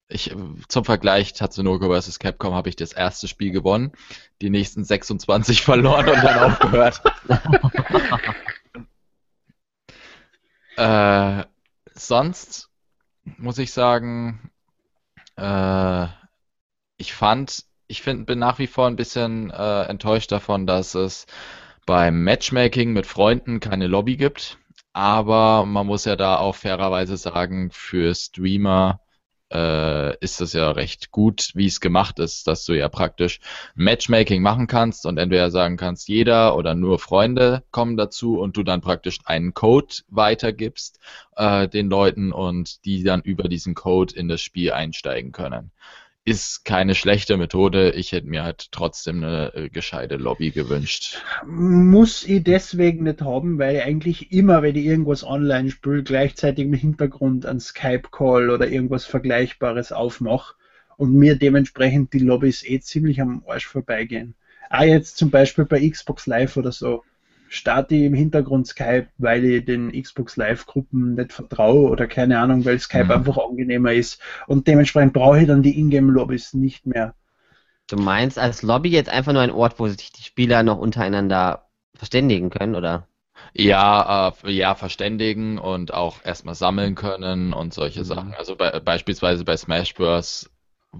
[0.07, 0.35] ich,
[0.67, 2.19] zum Vergleich, Tatsunoko vs.
[2.19, 3.91] Capcom habe ich das erste Spiel gewonnen,
[4.41, 7.01] die nächsten 26 verloren und dann aufgehört.
[10.77, 11.43] äh,
[11.93, 12.69] sonst
[13.23, 14.51] muss ich sagen,
[15.37, 16.07] äh,
[16.97, 21.25] ich fand, ich find, bin nach wie vor ein bisschen äh, enttäuscht davon, dass es
[21.85, 24.59] beim Matchmaking mit Freunden keine Lobby gibt.
[24.93, 29.01] Aber man muss ja da auch fairerweise sagen, für Streamer
[29.51, 33.39] äh, ist das ja recht gut, wie es gemacht ist, dass du ja praktisch
[33.75, 38.63] Matchmaking machen kannst und entweder sagen kannst, jeder oder nur Freunde kommen dazu und du
[38.63, 40.99] dann praktisch einen Code weitergibst
[41.35, 45.71] äh, den Leuten und die dann über diesen Code in das Spiel einsteigen können
[46.25, 47.91] ist keine schlechte Methode.
[47.91, 51.21] Ich hätte mir halt trotzdem eine äh, gescheite Lobby gewünscht.
[51.45, 56.65] Muss ich deswegen nicht haben, weil ich eigentlich immer, wenn ich irgendwas online spiele, gleichzeitig
[56.65, 60.55] im Hintergrund einen Skype-Call oder irgendwas Vergleichbares aufmache
[60.97, 64.33] und mir dementsprechend die Lobbys eh ziemlich am Arsch vorbeigehen.
[64.69, 67.03] Ah, jetzt zum Beispiel bei Xbox Live oder so
[67.55, 72.65] starte ich im Hintergrund Skype, weil ich den Xbox Live-Gruppen nicht vertraue oder keine Ahnung,
[72.65, 73.11] weil Skype mhm.
[73.11, 74.21] einfach angenehmer ist.
[74.47, 77.15] Und dementsprechend brauche ich dann die Ingame-Lobbys nicht mehr.
[77.87, 81.67] Du meinst als Lobby jetzt einfach nur ein Ort, wo sich die Spieler noch untereinander
[81.93, 83.07] verständigen können, oder?
[83.53, 88.05] Ja, äh, ja, verständigen und auch erstmal sammeln können und solche mhm.
[88.05, 88.33] Sachen.
[88.33, 90.49] Also be beispielsweise bei Smash Bros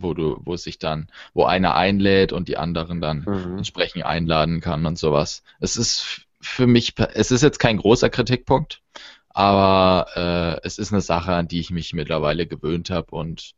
[0.02, 3.58] wo du, wo sich dann, wo einer einlädt und die anderen dann mhm.
[3.58, 5.44] entsprechend einladen kann und sowas.
[5.60, 8.82] Es ist für mich, es ist jetzt kein großer Kritikpunkt,
[9.30, 13.56] aber äh, es ist eine Sache, an die ich mich mittlerweile gewöhnt habe und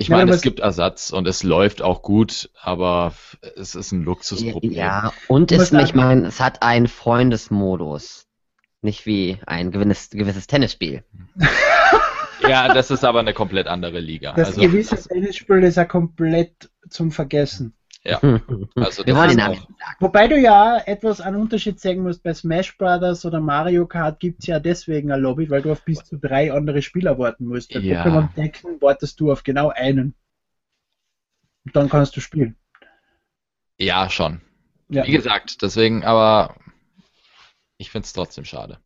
[0.00, 3.14] ich meine, ja, es gibt Ersatz und es läuft auch gut, aber
[3.56, 4.72] es ist ein Luxusproblem.
[4.72, 8.26] Ja, und es, ich meine, es hat einen Freundesmodus.
[8.80, 11.02] Nicht wie ein gewisses, gewisses Tennisspiel.
[12.48, 14.34] ja, das ist aber eine komplett andere Liga.
[14.34, 17.74] Das also, gewisse Tennisspiel ist ja komplett zum Vergessen.
[18.04, 18.20] Ja,
[18.76, 19.68] also Wir wollen auch,
[19.98, 24.40] Wobei du ja etwas an Unterschied zeigen musst, bei Smash Brothers oder Mario Kart gibt
[24.40, 27.74] es ja deswegen ein Lobby, weil du auf bis zu drei andere Spieler warten musst.
[27.74, 28.04] Bei ja.
[28.04, 30.14] Pokémon Decken wartest du auf genau einen.
[31.66, 32.56] Und dann kannst du spielen.
[33.78, 34.40] Ja, schon.
[34.88, 35.04] Ja.
[35.04, 36.56] Wie gesagt, deswegen, aber
[37.78, 38.78] ich finde es trotzdem schade.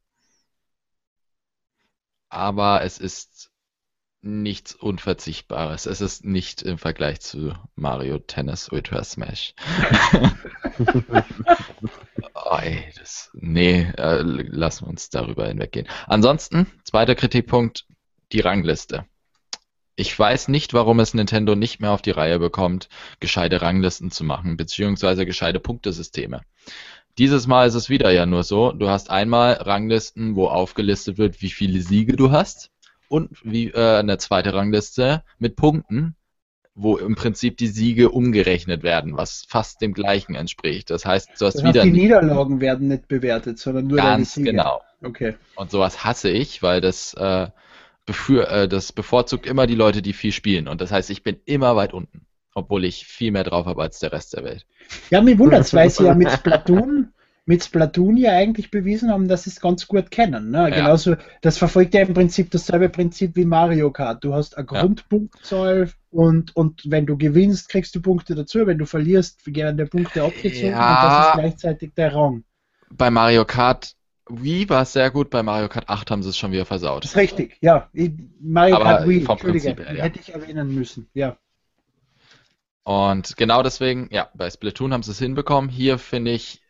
[2.29, 3.52] Aber es ist
[4.23, 5.87] nichts Unverzichtbares.
[5.87, 9.55] Es ist nicht im Vergleich zu Mario Tennis Ultra Smash.
[12.35, 15.89] oh, ey, das, nee, äh, lassen wir uns darüber hinweggehen.
[16.07, 17.87] Ansonsten, zweiter Kritikpunkt,
[18.31, 19.05] die Rangliste.
[19.97, 22.89] Ich weiß nicht, warum es Nintendo nicht mehr auf die Reihe bekommt,
[23.21, 26.43] gescheite Ranglisten zu machen, beziehungsweise gescheite Punktesysteme.
[27.19, 31.43] Dieses Mal ist es wieder ja nur so, du hast einmal Ranglisten, wo aufgelistet wird,
[31.43, 32.72] wie viele Siege du hast
[33.13, 36.17] und wie äh, eine zweite Rangliste mit Punkten,
[36.75, 40.89] wo im Prinzip die Siege umgerechnet werden, was fast dem gleichen entspricht.
[40.89, 44.11] Das heißt, du hast Das heißt, wieder die Niederlagen werden nicht bewertet, sondern nur deine
[44.11, 44.53] ganz Siege.
[44.53, 44.81] genau.
[45.05, 45.35] Okay.
[45.57, 47.49] Und sowas hasse ich, weil das, äh,
[48.07, 50.67] befür, äh, das bevorzugt immer die Leute, die viel spielen.
[50.67, 53.99] Und das heißt, ich bin immer weit unten, obwohl ich viel mehr drauf habe als
[53.99, 54.67] der Rest der Welt.
[55.11, 57.12] Ja, mich wundert weil sie ja mit Splatoon,
[57.45, 60.51] mit Splatoon ja eigentlich bewiesen haben, dass sie es ganz gut kennen.
[60.51, 60.69] Ne?
[60.71, 60.77] Ja.
[60.77, 64.23] Genauso, das verfolgt ja im Prinzip dasselbe Prinzip wie Mario Kart.
[64.23, 64.81] Du hast eine Ja.
[64.81, 68.67] Grundpunktzahl und, und wenn du gewinnst, kriegst du Punkte dazu.
[68.67, 70.89] Wenn du verlierst, werden dir Punkte abgezogen Ja.
[70.89, 72.45] und das ist gleichzeitig der Rang.
[72.91, 73.95] Bei Mario Kart
[74.31, 76.69] Wii war es sehr gut, bei Mario Kart 8 haben sie es schon wieder Das
[76.69, 77.05] versaut.
[77.05, 77.91] ist richtig, ja.
[78.41, 80.05] Mario Aber Kart Wii, vom Prinzip her, ja.
[80.05, 81.09] hätte ich erwähnen müssen.
[81.13, 81.37] Ja.
[82.85, 85.71] Und genau deswegen, ja, bei Splatoon haben sie es hinbekommen.
[85.71, 86.61] Hier finde ich,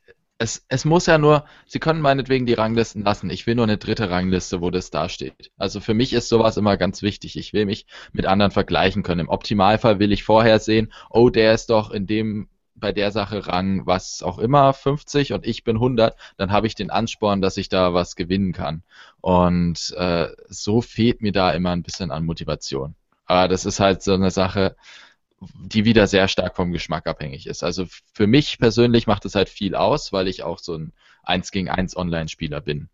[0.43, 3.30] es, es muss ja nur, sie können meinetwegen die Ranglisten lassen.
[3.30, 5.53] Ich will nur eine dritte Rangliste, wo das da steht.
[5.57, 7.38] Also für mich ist sowas immer ganz wichtig.
[7.38, 9.20] Ich will mich mit anderen vergleichen können.
[9.20, 13.47] Im Optimalfall will ich vorher sehen, oh, der ist doch in dem, bei der Sache
[13.47, 17.57] Rang, was auch immer, 50 und ich bin 100, dann habe ich den Ansporn, dass
[17.57, 18.82] ich da was gewinnen kann.
[19.20, 22.97] Und äh, so fehlt mir da immer ein bisschen an Motivation.
[23.26, 24.74] Aber das ist halt so eine Sache,
[25.55, 27.62] die wieder sehr stark vom Geschmack abhängig ist.
[27.64, 30.93] Also für mich persönlich macht es halt viel aus, weil ich auch so ein
[31.24, 32.88] 1 gegen 1 Online-Spieler bin.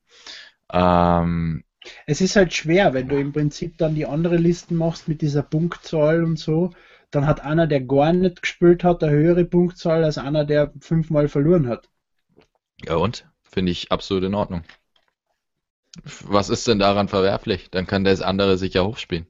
[0.72, 1.64] Ähm,
[2.06, 5.44] Es ist halt schwer, wenn du im Prinzip dann die andere Listen machst mit dieser
[5.44, 6.72] Punktzahl und so,
[7.12, 11.28] dann hat einer, der gar nicht gespielt hat, eine höhere Punktzahl als einer, der fünfmal
[11.28, 11.88] verloren hat.
[12.84, 13.24] ja und?
[13.44, 14.64] Finde ich absolut in Ordnung.
[16.24, 17.70] Was ist denn daran verwerflich?
[17.70, 19.26] Dann kann das andere sich ja hochspielen.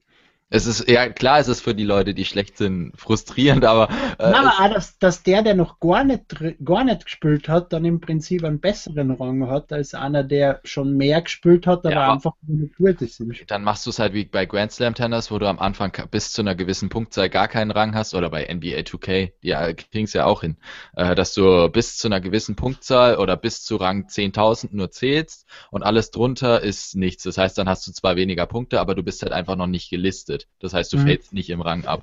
[0.51, 4.33] Es ist, ja klar, es ist für die Leute, die schlecht sind, frustrierend, aber äh,
[4.33, 6.35] Na, aber auch, dass, dass der, der noch gar nicht,
[6.65, 10.97] gar nicht gespielt hat, dann im Prinzip einen besseren Rang hat, als einer, der schon
[10.97, 12.13] mehr gespielt hat, aber Ja.
[12.15, 13.21] einfach nur nicht gut ist.
[13.47, 16.33] dann machst du es halt wie bei Grand Slam Tennis, wo du am Anfang bis
[16.33, 20.05] zu einer gewissen Punktzahl gar keinen Rang hast, oder bei NBA 2K, die äh, kriegen
[20.05, 20.57] es ja auch hin,
[20.97, 25.47] äh, dass du bis zu einer gewissen Punktzahl oder bis zu Rang 10.000 nur zählst
[25.71, 27.23] und alles drunter ist nichts.
[27.25, 29.91] Das heißt, dann hast du zwar weniger Punkte, aber du bist halt einfach noch nicht
[29.91, 30.38] gelistet.
[30.61, 31.03] Das heißt, du Mhm.
[31.07, 32.03] fällst nicht im Rang ab.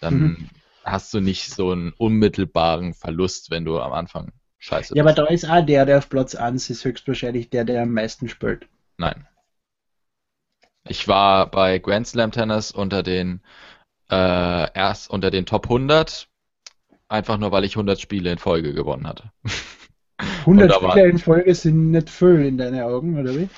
[0.00, 0.48] Dann Mhm.
[0.84, 5.18] hast du nicht so einen unmittelbaren Verlust, wenn du am Anfang scheiße Ja, aber bist.
[5.18, 8.68] da ist auch der, der auf Platz 1 ist, höchstwahrscheinlich der, der am meisten spielt.
[8.98, 9.26] Nein.
[10.88, 13.40] Ich war bei Grand Slam Tennis unter den
[14.08, 14.14] äh,
[14.72, 16.28] erst unter den Top 100,
[17.08, 19.32] einfach nur weil ich 100 Spiele in Folge gewonnen hatte.
[20.46, 23.48] 100 da war- Spieler in Folge sind nicht viel in deinen Augen, oder wie?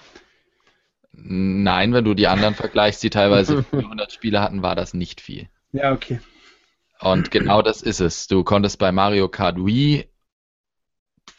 [1.20, 5.48] Nein, wenn du die anderen vergleichst, die teilweise 400 Spiele hatten, war das nicht viel.
[5.72, 6.20] Ja, okay.
[7.00, 8.26] Und genau das ist es.
[8.26, 10.08] Du konntest bei Mario Kart Wii,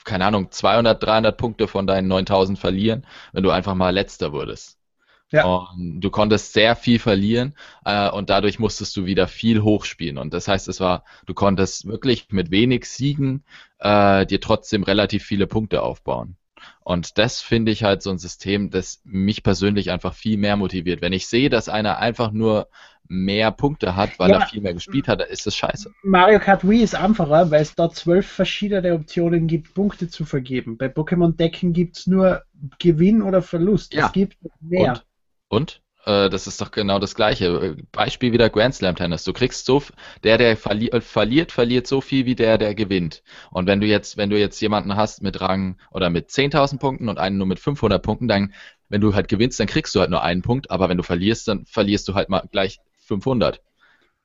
[0.04, 4.78] keine Ahnung, 200, 300 Punkte von deinen 9000 verlieren, wenn du einfach mal letzter wurdest.
[5.32, 5.46] Ja.
[5.46, 7.56] Und du konntest sehr viel verlieren
[7.86, 10.18] äh, und dadurch musstest du wieder viel hochspielen.
[10.18, 13.44] Und das heißt, es war, du konntest wirklich mit wenig Siegen
[13.78, 16.36] äh, dir trotzdem relativ viele Punkte aufbauen.
[16.90, 21.04] Und das finde ich halt so ein System, das mich persönlich einfach viel mehr motiviert.
[21.04, 22.68] Wenn ich sehe, dass einer einfach nur
[23.08, 24.40] mehr Punkte hat, weil Ja.
[24.40, 25.92] er viel mehr gespielt hat, dann ist das scheiße.
[26.02, 30.80] Mario Kart Wii ist einfacher, weil es da zwölf verschiedene Optionen gibt, Punkte zu vergeben.
[30.80, 32.42] Bei Pokémon Decken gibt es nur
[32.80, 33.94] Gewinn oder Verlust.
[33.94, 34.08] Ja.
[34.08, 34.94] Es gibt mehr.
[34.94, 35.06] Und?
[35.50, 35.82] Und?
[36.06, 37.76] Äh, das ist doch genau das Gleiche.
[37.92, 39.24] Beispiel wieder Grand Slam Tennis.
[39.24, 39.84] Du kriegst so,
[40.24, 43.24] der, der verli äh, verliert, verliert so viel wie der, der gewinnt.
[43.52, 47.10] Und wenn du jetzt, wenn du jetzt jemanden hast mit Rang oder mit 10.000 Punkten
[47.10, 48.54] und einen nur mit 500 Punkten, dann,
[48.90, 50.72] wenn du halt gewinnst, dann kriegst du halt nur einen Punkt.
[50.72, 53.62] Aber wenn du verlierst, dann verlierst du halt mal gleich 500.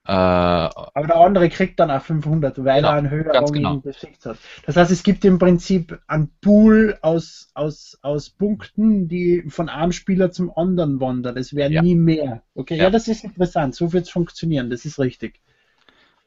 [0.06, 3.76] Äh, Aber der andere kriegt dann auch 500, weil Genau, er einen höheren genau.
[3.78, 4.38] besiegt hat.
[4.64, 9.90] Das heißt, es gibt im Prinzip einen Pool aus, aus, aus Punkten, die von einem
[9.92, 11.36] Spieler zum anderen wandern.
[11.36, 11.82] Es werden Ja.
[11.82, 12.42] nie mehr.
[12.54, 12.84] Okay, ja.
[12.84, 12.90] Ja.
[12.90, 13.74] das ist interessant.
[13.74, 14.70] So wird es funktionieren.
[14.70, 15.40] Das ist richtig.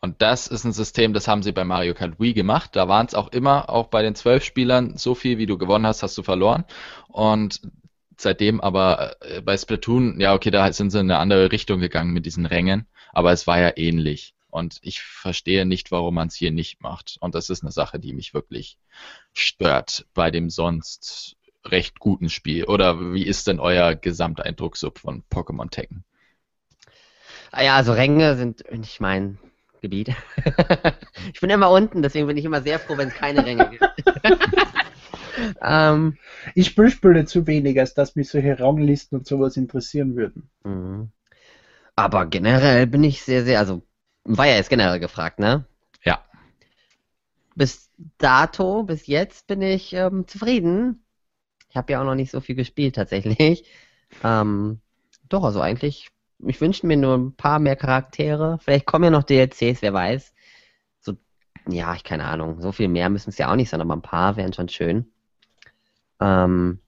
[0.02, 2.76] Und das ist ein System, das haben sie bei Mario Kart Wii gemacht.
[2.76, 5.88] Da waren es auch immer, auch bei den zwölf Spielern, so viel wie du gewonnen
[5.88, 6.66] hast, hast du verloren.
[7.08, 7.62] Und
[8.18, 12.12] seitdem aber äh, bei Splatoon, ja, okay, da sind sie in eine andere Richtung gegangen
[12.14, 14.36] mit diesen Rängen, aber es war ja ähnlich.
[14.58, 17.18] Und ich verstehe nicht, warum man es hier nicht macht.
[17.20, 18.80] Und das ist eine Sache, die mich wirklich
[19.34, 22.66] stört bei dem sonst recht guten Spiel.
[22.66, 26.04] Oder wie ist denn euer Gesamteindruck so von Pokémon Tekken?
[27.52, 29.38] Ah ja, also Ränge sind nicht mein
[29.82, 30.10] Gebiet.
[31.34, 33.84] ich bin immer unten, deswegen bin ich immer sehr froh, wenn es keine Ränge gibt.
[35.62, 36.18] ähm,
[36.56, 40.50] Ich spiele spiele zu wenig, als dass mich solche Ranglisten und sowas interessieren würden.
[40.64, 41.12] mhm.
[41.96, 43.84] aber generell bin ich sehr, sehr, also
[44.28, 45.66] war ja jetzt generell gefragt, ne?
[46.04, 46.24] Ja.
[47.56, 51.04] Bis dato, bis jetzt bin ich ähm, zufrieden.
[51.70, 53.66] Ich habe ja auch noch nicht so viel gespielt tatsächlich.
[54.24, 54.80] Ähm,
[55.28, 56.08] doch, also eigentlich,
[56.40, 58.58] ich wünsche mir nur ein paar mehr Charaktere.
[58.62, 60.34] Vielleicht kommen ja noch DLCs, wer weiß.
[61.02, 61.18] So,
[61.68, 62.62] ja, ich keine Ahnung.
[62.62, 65.12] So viel mehr müssen es ja auch nicht sein, aber ein paar wären schon schön.
[66.22, 66.80] Ähm,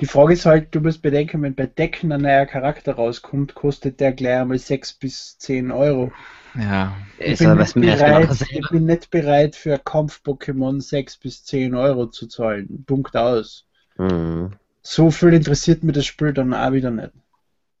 [0.00, 4.00] Die Frage ist halt, du musst bedenken, wenn bei Decken ein neuer Charakter rauskommt, kostet
[4.00, 6.12] der gleich einmal 6 bis 10 Euro.
[6.54, 9.78] Ja, Ich ist bin, aber nicht was mir erstmal bereit, ich bin nicht bereit für
[9.78, 12.84] Kampf-Pokémon 6 bis 10 Euro zu zahlen.
[12.86, 13.66] Punkt aus.
[13.96, 14.52] Hm.
[14.82, 17.12] So viel interessiert mir das Spiel dann auch wieder nicht.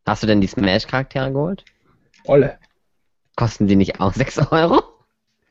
[0.06, 1.64] Hast du denn die Smash-Charaktere geholt?
[2.26, 2.58] Alle.
[3.36, 4.82] Kosten die nicht auch 6 Euro?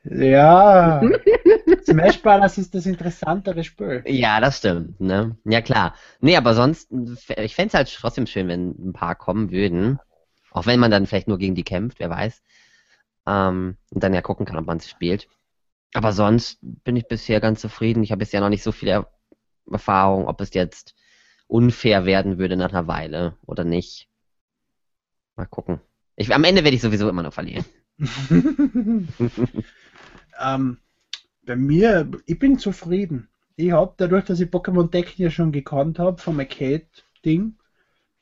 [0.04, 1.00] Ja.
[1.86, 2.58] Smash Bros.
[2.58, 4.02] ist das interessantere Spiel.
[4.06, 5.36] Ja, das stimmt, ne?
[5.44, 5.94] Ja, klar.
[6.20, 9.98] Nee, aber sonst, ich fände es halt trotzdem schön, wenn ein paar kommen würden.
[10.50, 12.42] Auch wenn man dann vielleicht nur gegen die kämpft, wer weiß.
[13.26, 15.28] Ähm, und dann ja gucken kann, ob man es spielt.
[15.92, 18.02] Aber sonst bin ich bisher ganz zufrieden.
[18.02, 19.10] Ich habe bisher noch nicht so viel er
[19.70, 20.94] Erfahrung, ob es jetzt
[21.46, 24.08] unfair werden würde nach einer Weile oder nicht.
[25.36, 25.80] Mal gucken.
[26.16, 27.64] Ich, am Ende werde ich sowieso immer nur verlieren.
[30.40, 30.78] ähm,
[31.46, 33.28] bei mir, ich bin zufrieden.
[33.56, 37.54] Ich habe dadurch, dass ich Pokémon Decken ja schon gekannt habe vom Arcade-Ding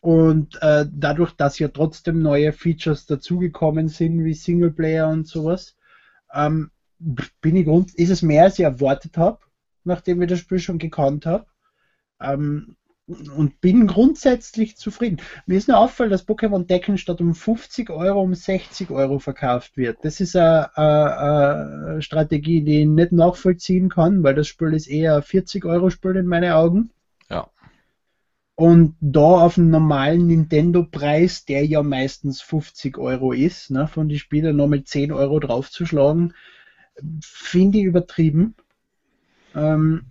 [0.00, 5.76] und äh, dadurch, dass ja trotzdem neue Features dazugekommen sind, wie Singleplayer und sowas,
[6.34, 6.70] ähm,
[7.40, 9.38] bin ich grund ist es mehr, als ich erwartet habe,
[9.84, 11.46] nachdem ich das Spiel schon gekannt habe.
[12.20, 12.76] Ähm,
[13.08, 15.20] und bin grundsätzlich zufrieden.
[15.46, 19.76] Mir ist nur auffallen, dass Pokémon Decken statt um 50 Euro um 60 Euro verkauft
[19.76, 19.98] wird.
[20.02, 24.86] Das ist eine, eine, eine Strategie, die ich nicht nachvollziehen kann, weil das Spiel ist
[24.86, 26.90] eher ein 40 Euro Spiel in meinen Augen.
[27.28, 27.48] Ja.
[28.54, 34.18] Und da auf dem normalen Nintendo-Preis, der ja meistens 50 Euro ist, ne, von den
[34.18, 36.34] Spielern nochmal 10 Euro draufzuschlagen,
[37.20, 38.54] finde ich übertrieben.
[39.56, 40.04] Ähm,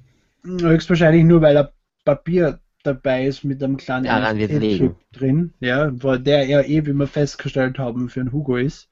[0.43, 1.71] höchstwahrscheinlich nur, weil er
[2.03, 4.95] Papier dabei ist mit einem kleinen Daran liegen.
[5.11, 8.89] drin, ja, weil der ja eh, wie wir festgestellt haben, für einen Hugo ist.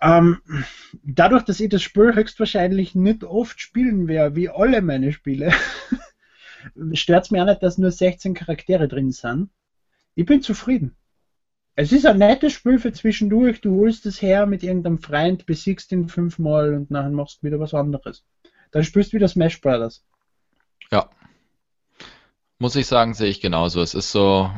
[0.00, 0.38] Ähm,
[1.04, 5.52] dadurch, dass ich das Spiel höchstwahrscheinlich nicht oft spielen werde, wie alle meine Spiele,
[6.92, 9.50] stört es mir auch nicht, dass nur 16 Charaktere drin sind.
[10.14, 10.96] Ich bin zufrieden.
[11.74, 13.60] Es ist ein nettes Spiel für zwischendurch.
[13.60, 17.60] Du holst es her mit irgendeinem Freund, besiegst ihn fünfmal und nachher machst du wieder
[17.60, 18.24] was anderes.
[18.72, 20.04] Dann spielst du wieder Smash Brothers.
[20.90, 21.08] Ja.
[22.62, 23.80] Muss ich sagen, sehe ich genauso.
[23.80, 24.48] Es ist so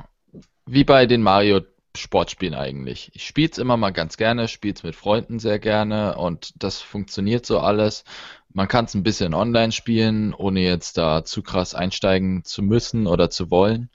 [0.66, 1.62] wie bei den Mario
[1.96, 3.10] Sportspielen eigentlich.
[3.14, 6.82] Ich spiele es immer mal ganz gerne, spiele es mit Freunden sehr gerne und das
[6.82, 8.04] funktioniert so alles.
[8.52, 13.06] Man kann es ein bisschen online spielen, ohne jetzt da zu krass einsteigen zu müssen
[13.06, 13.88] oder zu wollen.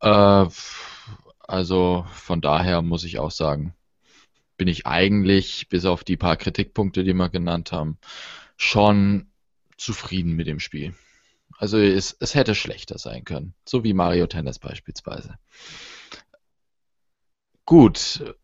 [0.00, 0.46] Äh,
[1.40, 3.74] also von daher muss ich auch sagen,
[4.56, 7.98] bin ich eigentlich, bis auf die paar Kritikpunkte, die wir genannt haben,
[8.56, 9.26] schon
[9.76, 10.94] zufrieden mit dem Spiel.
[11.58, 15.38] Also es, es hätte schlechter sein können, so wie Mario Tennis beispielsweise.
[17.64, 18.34] Gut,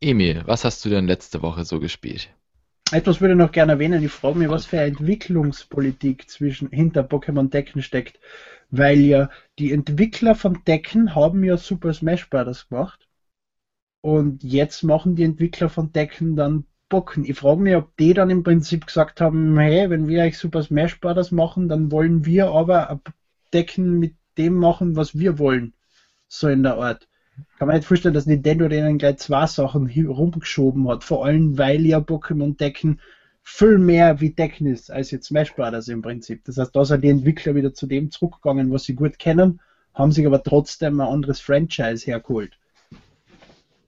[0.00, 2.30] Emil, was hast du denn letzte Woche so gespielt?
[2.92, 4.02] Etwas würde ich noch gerne erwähnen.
[4.02, 8.18] Ich frage mich, was für eine Entwicklungspolitik zwischen, hinter Pokémon Decken steckt.
[8.70, 12.68] Weil ja die Entwickler von Decken haben ja Super Smash Bros.
[12.68, 13.08] gemacht.
[14.00, 17.24] Und jetzt machen die Entwickler von Decken dann Bocken.
[17.24, 20.62] Ich frage mich, ob die dann im Prinzip gesagt haben, hey, wenn wir euch Super
[20.62, 21.30] Smash Bros.
[21.30, 23.00] machen, dann wollen wir aber
[23.54, 25.72] Decken mit dem machen, was wir wollen.
[26.28, 27.08] So in der Art.
[27.58, 31.04] Kann man nicht vorstellen, dass Nintendo denen gleich zwei Sachen rumgeschoben hat.
[31.04, 33.00] Vor allem, weil ja Pokémon Decken
[33.42, 36.44] viel mehr wie Decken ist, als jetzt Smash Brothers im Prinzip.
[36.44, 39.60] Das heißt, da sind die Entwickler wieder zu dem zurückgegangen, was sie gut kennen,
[39.94, 42.58] haben sich aber trotzdem ein anderes Franchise hergeholt.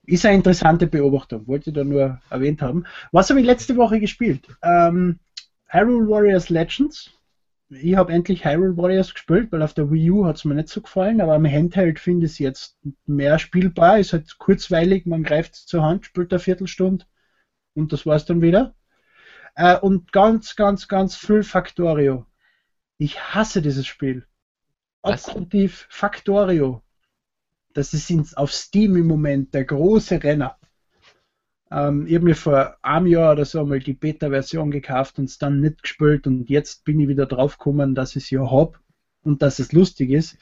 [0.05, 2.85] Ist eine interessante Beobachtung, wollte ich da nur erwähnt haben.
[3.11, 4.47] Was habe ich letzte Woche gespielt?
[4.61, 5.19] Ähm,
[5.67, 7.11] Hyrule Warriors Legends.
[7.69, 10.67] Ich habe endlich Hyrule Warriors gespielt, weil auf der Wii U hat es mir nicht
[10.67, 13.97] so gefallen, aber am Handheld finde ich es jetzt mehr spielbar.
[13.97, 17.05] Ist halt kurzweilig, man greift es zur Hand, spielt eine Viertelstunde
[17.73, 18.75] und das war's dann wieder.
[19.55, 22.25] Äh, und ganz, ganz, ganz viel Factorio.
[22.97, 24.27] Ich hasse dieses Spiel.
[25.01, 25.27] Was?
[25.27, 26.82] Abgrundtief Factorio.
[27.73, 30.57] Das ist auf Steam im Moment der große Renner.
[31.71, 35.39] Ähm, ich habe mir vor einem Jahr oder so mal die Beta-Version gekauft und es
[35.39, 38.77] dann nicht gespielt und jetzt bin ich wieder drauf gekommen, dass ich es ja habe
[39.23, 40.37] und dass es lustig ist.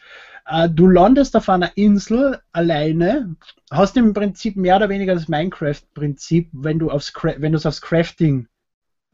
[0.45, 3.35] Äh, du landest auf einer Insel alleine,
[3.71, 8.47] hast im Prinzip mehr oder weniger das Minecraft-Prinzip, wenn du aufs es aufs Crafting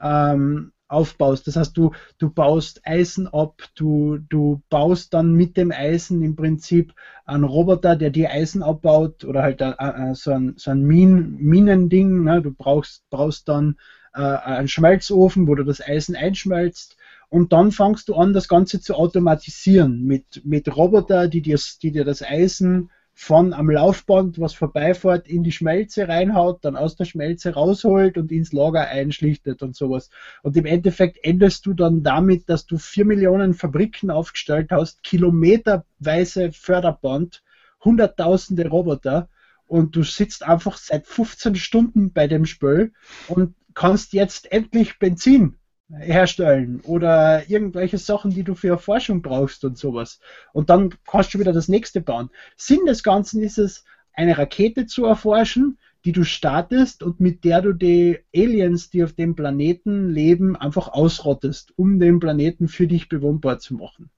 [0.01, 1.47] ähm, aufbaust.
[1.47, 6.35] Das heißt, du, du baust Eisen ab, du, du baust dann mit dem Eisen im
[6.35, 6.93] Prinzip
[7.25, 11.35] einen Roboter, der dir Eisen abbaut oder halt äh, äh, so ein, so ein Min
[11.37, 12.23] Minending.
[12.23, 12.41] Ne?
[12.41, 13.77] Du brauchst, brauchst dann
[14.13, 16.97] äh, einen Schmelzofen, wo du das Eisen einschmelzt.
[17.29, 21.91] Und dann fangst du an, das Ganze zu automatisieren mit, mit Roboter, die dir, die
[21.91, 22.89] dir das Eisen
[23.19, 28.31] von am Laufband, was vorbeifährt, in die Schmelze reinhaut, dann aus der Schmelze rausholt und
[28.31, 30.11] ins Lager einschlichtet und sowas.
[30.43, 36.51] Und im Endeffekt endest du dann damit, dass du vier Millionen Fabriken aufgestellt hast, kilometerweise
[36.51, 37.41] Förderband,
[37.83, 39.29] hunderttausende Roboter
[39.65, 42.93] und du sitzt einfach seit 15 Stunden bei dem Spiel
[43.27, 45.57] und kannst jetzt endlich Benzin
[45.89, 50.19] herstellen oder irgendwelche Sachen, die du für Erforschung brauchst und sowas.
[50.53, 52.29] Und dann kannst du wieder das nächste bauen.
[52.55, 57.61] Sinn des Ganzen ist es, eine Rakete zu erforschen, die du startest und mit der
[57.61, 63.09] du die Aliens, die auf dem Planeten leben, einfach ausrottest, um den Planeten für dich
[63.09, 64.09] bewohnbar zu machen.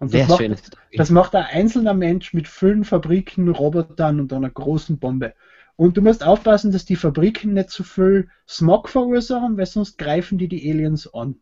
[0.00, 4.48] Und das, Sehr macht, das macht ein einzelner Mensch mit vielen Fabriken, Robotern und einer
[4.48, 5.34] großen Bombe.
[5.80, 10.36] Und du musst aufpassen, dass die Fabriken nicht zu viel Smog verursachen, weil sonst greifen
[10.36, 11.36] die die Aliens an.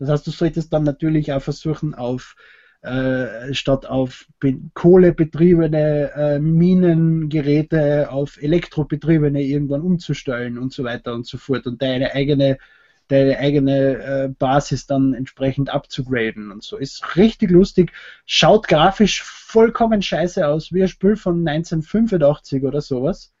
[0.00, 2.34] Das heißt, du solltest dann natürlich auch versuchen, auf
[2.82, 4.26] äh, statt auf
[4.74, 12.14] kohlebetriebene äh, Minengeräte auf elektrobetriebene irgendwann umzustellen und so weiter und so fort und deine
[12.14, 12.58] eigene
[13.06, 16.78] deine eigene äh, Basis dann entsprechend abzugraden und so.
[16.78, 17.92] Ist richtig lustig,
[18.26, 23.33] schaut grafisch vollkommen scheiße aus, wie ein Spiel von 1985 oder sowas.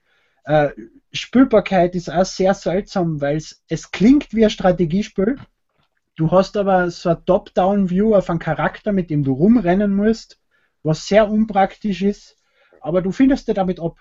[0.44, 0.70] Äh,
[1.12, 5.38] Spielbarkeit ist auch sehr seltsam, weil es klingt wie ein Strategiespiel.
[6.16, 10.40] Du hast aber so ein Top-Down-View auf einen Charakter, mit dem du rumrennen musst,
[10.82, 12.36] was sehr unpraktisch ist,
[12.80, 13.98] aber du findest dir damit ab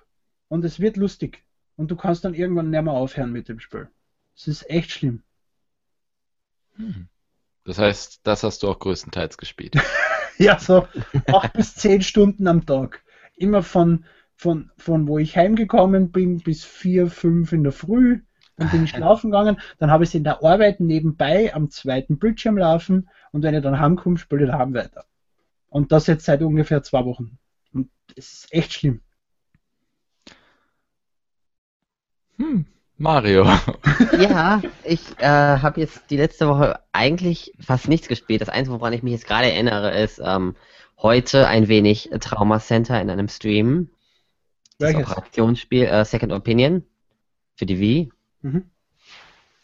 [0.49, 1.43] und es wird lustig
[1.75, 3.89] und du kannst dann irgendwann nicht mehr aufhören mit dem Spiel.
[4.35, 5.23] Es ist echt schlimm.
[6.75, 7.07] Hm.
[7.65, 9.75] Das heißt, das hast du auch größtenteils gespielt.
[10.37, 10.87] ja, so
[11.27, 13.01] acht bis zehn Stunden am Tag.
[13.35, 14.05] Immer von,
[14.43, 18.19] von, von wo ich heimgekommen bin bis vier, fünf in der Früh.
[18.57, 19.57] Dann bin ich schlafen gegangen.
[19.79, 23.09] Dann habe ich es in der Arbeit nebenbei am zweiten Bildschirm laufen.
[23.31, 25.05] Und wenn ich dann heimkomme, spiele ich daheim weiter.
[25.69, 27.37] Und das jetzt seit ungefähr zwei Wochen.
[27.73, 28.99] Und es ist echt schlimm.
[32.37, 32.65] Hm.
[32.97, 33.47] Mario.
[34.19, 38.41] Ja, ich äh, habe jetzt die letzte Woche eigentlich fast nichts gespielt.
[38.41, 40.55] Das Einzige, woran ich mich jetzt gerade erinnere, ist ähm,
[40.97, 43.89] heute ein wenig Trauma Center in einem Stream.
[44.83, 45.11] Das Welches?
[45.11, 46.83] Operationsspiel äh, Second Opinion
[47.55, 48.11] für die Wii.
[48.41, 48.69] Mhm.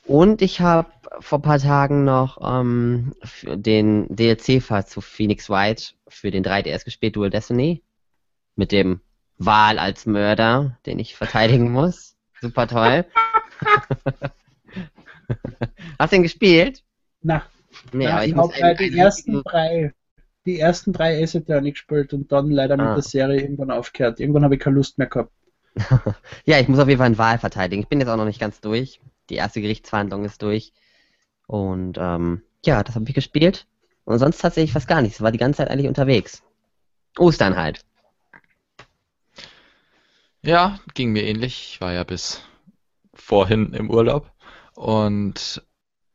[0.05, 0.89] Und ich habe
[1.19, 3.13] vor ein paar Tagen noch ähm,
[3.43, 7.83] den DLC-Fall zu Phoenix White für den 3DS gespielt, Dual Destiny.
[8.55, 9.01] Mit dem
[9.37, 12.15] Wahl als Mörder, den ich verteidigen muss.
[12.41, 13.05] Super toll.
[15.99, 16.83] Hast du ihn gespielt?
[17.21, 17.43] Na,
[17.91, 19.93] nee, ja, ich habe äh, die ersten drei,
[20.49, 22.89] die ersten drei Ace Attorney gespielt und dann leider ah.
[22.89, 24.19] mit der Serie irgendwann aufgehört.
[24.19, 25.31] Irgendwann habe ich keine Lust mehr gehabt.
[26.45, 27.83] ja, ich muss auf jeden Fall einen Wahl verteidigen.
[27.83, 28.99] Ich bin jetzt auch noch nicht ganz durch.
[29.29, 30.73] Die erste Gerichtsverhandlung ist durch.
[31.47, 33.67] Und ähm, ja, das habe ich gespielt.
[34.05, 35.21] Und sonst tatsächlich fast gar nichts.
[35.21, 36.43] War die ganze Zeit eigentlich unterwegs.
[37.17, 37.85] Ostern halt.
[40.41, 41.73] Ja, ging mir ähnlich.
[41.73, 42.41] Ich war ja bis
[43.13, 44.31] vorhin im Urlaub
[44.73, 45.63] und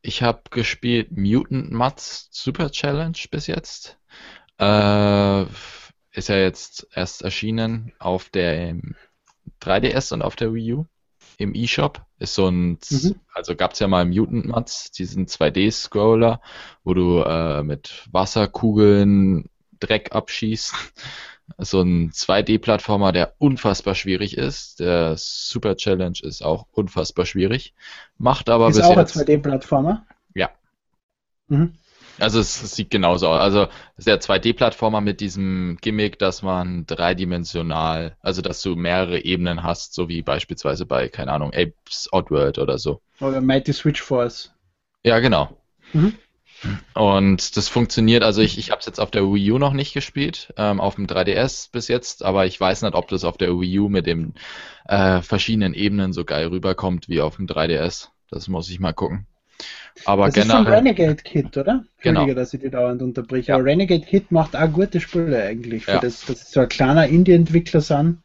[0.02, 3.98] ich habe gespielt Mutant Mudds Super Challenge bis jetzt.
[4.58, 5.42] Äh,
[6.12, 8.76] ist ja jetzt erst erschienen auf der
[9.60, 10.86] 3DS und auf der Wii U
[11.38, 12.04] im eShop.
[12.18, 13.16] Ist so ein, mhm.
[13.32, 16.40] also gab es ja mal Mutant Mudds, diesen 2D-Scroller,
[16.84, 19.50] wo du äh, mit Wasserkugeln
[19.80, 20.74] Dreck abschießt
[21.58, 24.80] so ein 2D-Plattformer, der unfassbar schwierig ist.
[24.80, 27.74] Der Super Challenge ist auch unfassbar schwierig.
[28.16, 29.16] Macht aber ist bis auch jetzt...
[29.16, 30.06] ein 2D-Plattformer?
[30.34, 30.50] Ja.
[31.48, 31.74] Mhm.
[32.18, 33.40] Also es, es, sieht genauso aus.
[33.40, 33.62] Also
[33.96, 39.62] es ist der 2D-Plattformer mit diesem Gimmick, dass man dreidimensional, also dass du mehrere Ebenen
[39.62, 43.00] hast, so wie beispielsweise bei, keine Ahnung, Apes Oddworld oder so.
[43.20, 44.52] Oder Mighty Switch Force.
[45.02, 45.56] Ja, genau.
[45.92, 46.14] Mhm.
[46.94, 49.92] Und das funktioniert, also ich, ich habe es jetzt auf der Wii U noch nicht
[49.92, 53.50] gespielt, ähm, auf dem 3DS bis jetzt, aber ich weiß nicht, ob das auf der
[53.50, 54.34] Wii U mit den
[54.86, 58.08] äh, verschiedenen Ebenen so geil rüberkommt wie auf dem 3DS.
[58.30, 59.26] Das muss ich mal gucken.
[60.04, 61.84] Aber das generell, ist von Renegade Kit, oder?
[61.96, 62.34] Entschuldige, genau.
[62.34, 63.48] dass ich die dauernd unterbreche.
[63.48, 63.54] Ja.
[63.54, 66.00] Aber Renegade Kit macht auch gute Spiele eigentlich, für ja.
[66.00, 68.18] das, dass sie so ein kleiner Indie-Entwickler sind.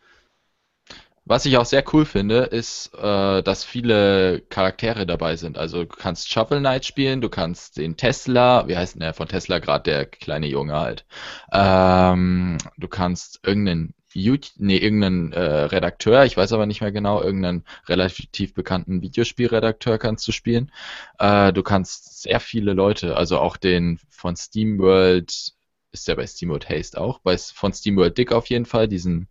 [1.29, 5.59] Was ich auch sehr cool finde, ist, äh, dass viele Charaktere dabei sind.
[5.59, 9.27] Also du kannst Shovel Knight spielen, du kannst den Tesla, wie heißt denn der von
[9.27, 11.05] Tesla gerade, der kleine Junge halt.
[11.53, 17.21] Ähm, du kannst irgendeinen YouTube, nee, irgendeinen äh, Redakteur, ich weiß aber nicht mehr genau,
[17.21, 20.71] irgendeinen relativ bekannten Videospielredakteur kannst du spielen.
[21.19, 25.53] Äh, du kannst sehr viele Leute, also auch den von SteamWorld,
[25.91, 29.27] ist der bei SteamWorld Haste auch, bei, von SteamWorld Dick auf jeden Fall, diesen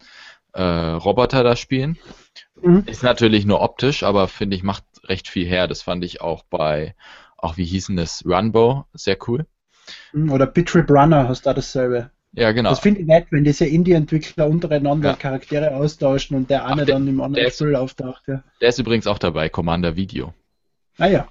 [0.52, 1.98] äh, Roboter da spielen.
[2.60, 2.84] Mhm.
[2.86, 5.68] Ist natürlich nur optisch, aber finde ich, macht recht viel her.
[5.68, 6.94] Das fand ich auch bei,
[7.36, 9.46] auch wie hießen das, Runbow, sehr cool.
[10.12, 12.10] Mhm, oder Bitrip Runner hast da dasselbe.
[12.32, 12.70] Ja, genau.
[12.70, 15.16] Das finde ich nett, wenn diese Indie-Entwickler untereinander Ja.
[15.16, 18.22] Charaktere austauschen und der eine Ach, der- dann im der anderen Spiel auftaucht.
[18.28, 18.42] Ja.
[18.60, 20.34] Der ist übrigens auch dabei, Commander Video.
[20.98, 21.28] Ah ja.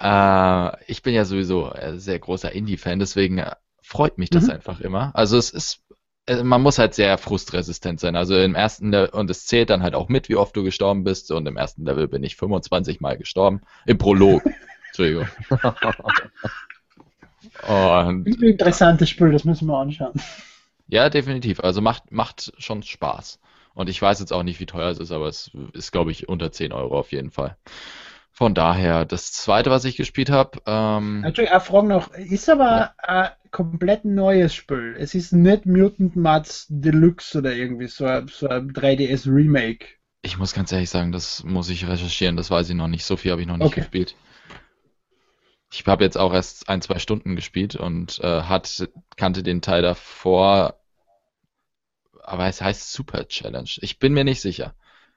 [0.00, 3.50] Äh, ich bin ja sowieso ein sehr großer Indie-Fan, deswegen äh,
[3.82, 4.50] freut mich das Mhm.
[4.50, 5.10] einfach immer.
[5.14, 5.82] Also es ist,
[6.26, 8.16] äh, man muss halt sehr frustresistent sein.
[8.16, 11.04] Also im ersten Level, und es zählt dann halt auch mit, wie oft du gestorben
[11.04, 11.30] bist.
[11.32, 13.60] Und im ersten Level bin ich 25 Mal gestorben.
[13.84, 14.42] Im Prolog.
[14.88, 15.28] Entschuldigung.
[17.62, 20.12] Und Ein interessantes Spiel, das müssen wir anschauen.
[20.88, 21.60] ja, definitiv.
[21.60, 23.38] Also macht, macht schon Spaß.
[23.74, 26.28] Und ich weiß jetzt auch nicht, wie teuer es ist, aber es ist, glaube ich,
[26.28, 27.56] unter 10 Euro auf jeden Fall.
[28.32, 32.10] Von daher, das zweite, was ich gespielt habe, ähm, Entschuldigung, eine Frage noch.
[32.14, 34.94] Ist aber ein komplett neues Spiel.
[34.98, 39.86] Es ist nicht Mutant Mats Deluxe oder irgendwie so ein, so ein 3DS Remake.
[40.22, 43.04] Ich muss ganz ehrlich sagen, das muss ich recherchieren, das weiß ich noch nicht.
[43.04, 43.80] So viel habe ich noch nicht Okay.
[43.80, 44.14] gespielt.
[45.72, 49.82] Ich habe jetzt auch erst ein, zwei Stunden gespielt und äh, hat, kannte den Teil
[49.82, 50.80] davor,
[52.22, 53.70] aber es heißt Super Challenge.
[53.78, 54.74] Ich bin mir nicht sicher.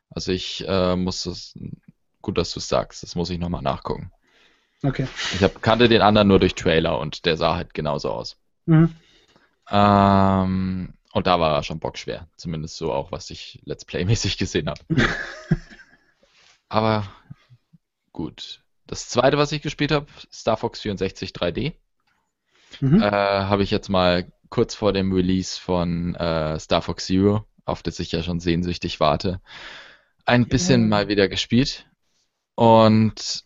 [0.09, 1.57] Also ich äh, muss das,
[2.21, 4.11] gut, dass du es sagst, das muss ich nochmal nachgucken.
[4.83, 5.07] Okay.
[5.33, 8.37] Ich hab, kannte den anderen nur durch Trailer und der sah halt genauso aus.
[8.65, 8.95] Mhm.
[9.69, 12.27] Ähm, und da war er schon bockschwer.
[12.35, 14.81] Zumindest so auch, was ich Let's Play-mäßig gesehen habe.
[16.69, 17.07] Aber
[18.11, 18.62] gut.
[18.87, 21.73] Das zweite, was ich gespielt habe, Star Fox 64 3D,
[22.81, 22.99] Mhm.
[23.01, 27.83] äh, habe ich jetzt mal kurz vor dem Release von äh, Star Fox Zero, auf
[27.83, 29.41] das ich ja schon sehnsüchtig warte,
[30.25, 30.87] ein bisschen Ja.
[30.89, 31.87] mal wieder gespielt.
[32.55, 33.43] Und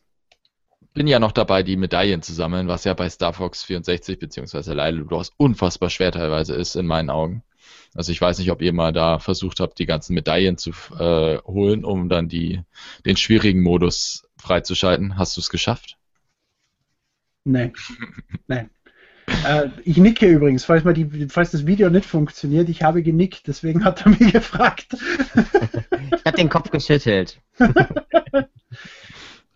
[0.93, 4.73] bin ja noch dabei, die Medaillen zu sammeln, was ja bei Star Fox 64 beziehungsweise
[4.73, 7.43] Lilo Wars unfassbar schwer teilweise ist in meinen Augen.
[7.93, 11.39] Also ich weiß nicht, ob ihr mal da versucht habt, die ganzen Medaillen zu äh,
[11.39, 12.61] holen, um dann die,
[13.05, 15.17] den schwierigen Modus freizuschalten.
[15.17, 15.97] Hast du es geschafft?
[17.43, 17.73] Nein.
[18.47, 18.69] Nein.
[19.45, 22.69] Äh, ich nicke übrigens, falls, mal die, falls das Video nicht funktioniert.
[22.69, 24.93] Ich habe genickt, deswegen hat er mich gefragt.
[24.93, 27.41] Ich habe den Kopf geschüttelt.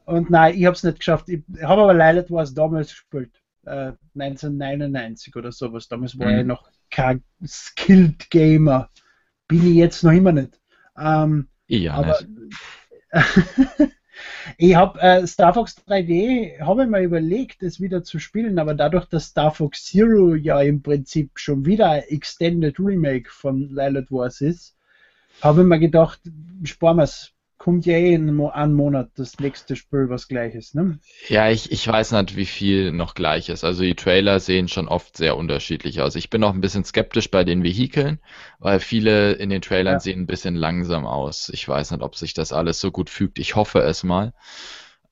[0.06, 1.30] Und nein, ich habe es nicht geschafft.
[1.30, 3.41] Ich habe aber Lilith Wars damals gespielt.
[3.66, 5.88] Äh, 1999 oder sowas.
[5.88, 6.40] Damals war Mhm.
[6.40, 8.90] ich noch kein Skilled Gamer.
[9.48, 10.60] Bin ich jetzt noch immer nicht.
[10.98, 12.54] Ähm, Ja, aber nicht.
[14.58, 18.74] ich habe äh, Star Fox 3D, habe ich mir überlegt, das wieder zu spielen, aber
[18.74, 24.12] dadurch, dass Star Fox Zero ja im Prinzip schon wieder ein Extended Remake von Lilith
[24.12, 24.78] Wars ist,
[25.42, 26.22] habe ich mir gedacht,
[26.64, 27.32] sparen wir es.
[27.62, 30.74] Kommt ja eh in Mo einen Monat das nächste Spiel, was gleich ist.
[30.74, 30.98] Ne?
[31.28, 33.64] Ja, ich, ich weiß nicht, wie viel noch gleich ist.
[33.64, 36.16] Also die Trailer sehen schon oft sehr unterschiedlich aus.
[36.16, 38.20] Ich bin auch ein bisschen skeptisch bei den Vehikeln,
[38.58, 40.00] weil viele in den Trailern Ja.
[40.00, 41.50] sehen ein bisschen langsam aus.
[41.54, 43.38] Ich weiß nicht, ob sich das alles so gut fügt.
[43.38, 44.34] Ich hoffe es mal.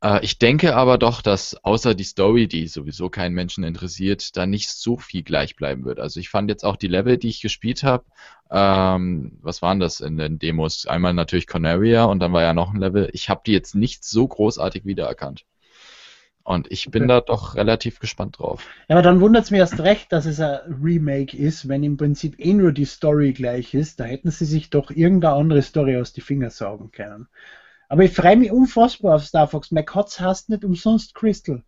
[0.04, 4.46] Äh, ich denke aber doch, dass außer die Story, die sowieso keinen Menschen interessiert, da
[4.46, 6.00] nicht so viel gleich bleiben wird.
[6.00, 8.06] Also ich fand jetzt auch die Level, die ich gespielt habe,
[8.52, 10.86] ähm, was waren das in den Demos?
[10.88, 13.10] Einmal natürlich Corneria und dann war ja noch ein Level.
[13.14, 15.46] Ich habe die jetzt nicht so großartig wiedererkannt.
[16.44, 17.08] Und ich bin Okay.
[17.08, 18.74] da doch relativ gespannt drauf.
[18.90, 21.96] Ja, aber dann wundert es mich erst recht, dass es ein Remake ist, wenn im
[21.98, 24.00] Prinzip eh nur die Story gleich ist.
[24.00, 27.28] Da hätten sie sich doch irgendeine andere Story aus die Finger saugen können.
[27.90, 29.72] Aber ich freue mich unfassbar auf Star Fox.
[29.72, 31.64] Mein Katz heißt nicht umsonst Crystal.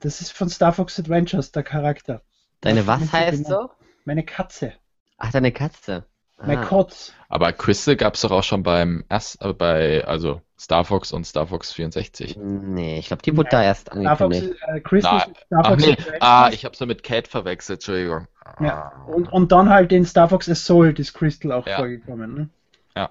[0.00, 2.20] Das ist von Star Fox Adventures, der Charakter.
[2.60, 3.62] Deine was heißt genau.
[3.62, 3.70] so?
[4.04, 4.72] Meine Katze.
[5.18, 6.04] Ach, deine Katze.
[6.38, 6.64] Mein Ah.
[6.66, 7.14] Kotz.
[7.30, 11.24] Aber Crystal gab es doch auch schon beim erst, äh, bei also Star Fox und
[11.26, 12.36] Star Fox 64.
[12.36, 14.62] Nee, ich glaube, die wurde da erst Star Fox, angekündigt.
[14.66, 17.78] äh, Crystal Na, ist Star Ach Fox nee, ah, ich habe sie mit Cat verwechselt,
[17.78, 18.26] Entschuldigung.
[18.60, 21.76] Ja, und, und dann halt in Star Fox Assault ist Crystal auch Ja.
[21.76, 22.34] vorgekommen.
[22.34, 22.48] Ne?
[22.94, 23.10] Ja.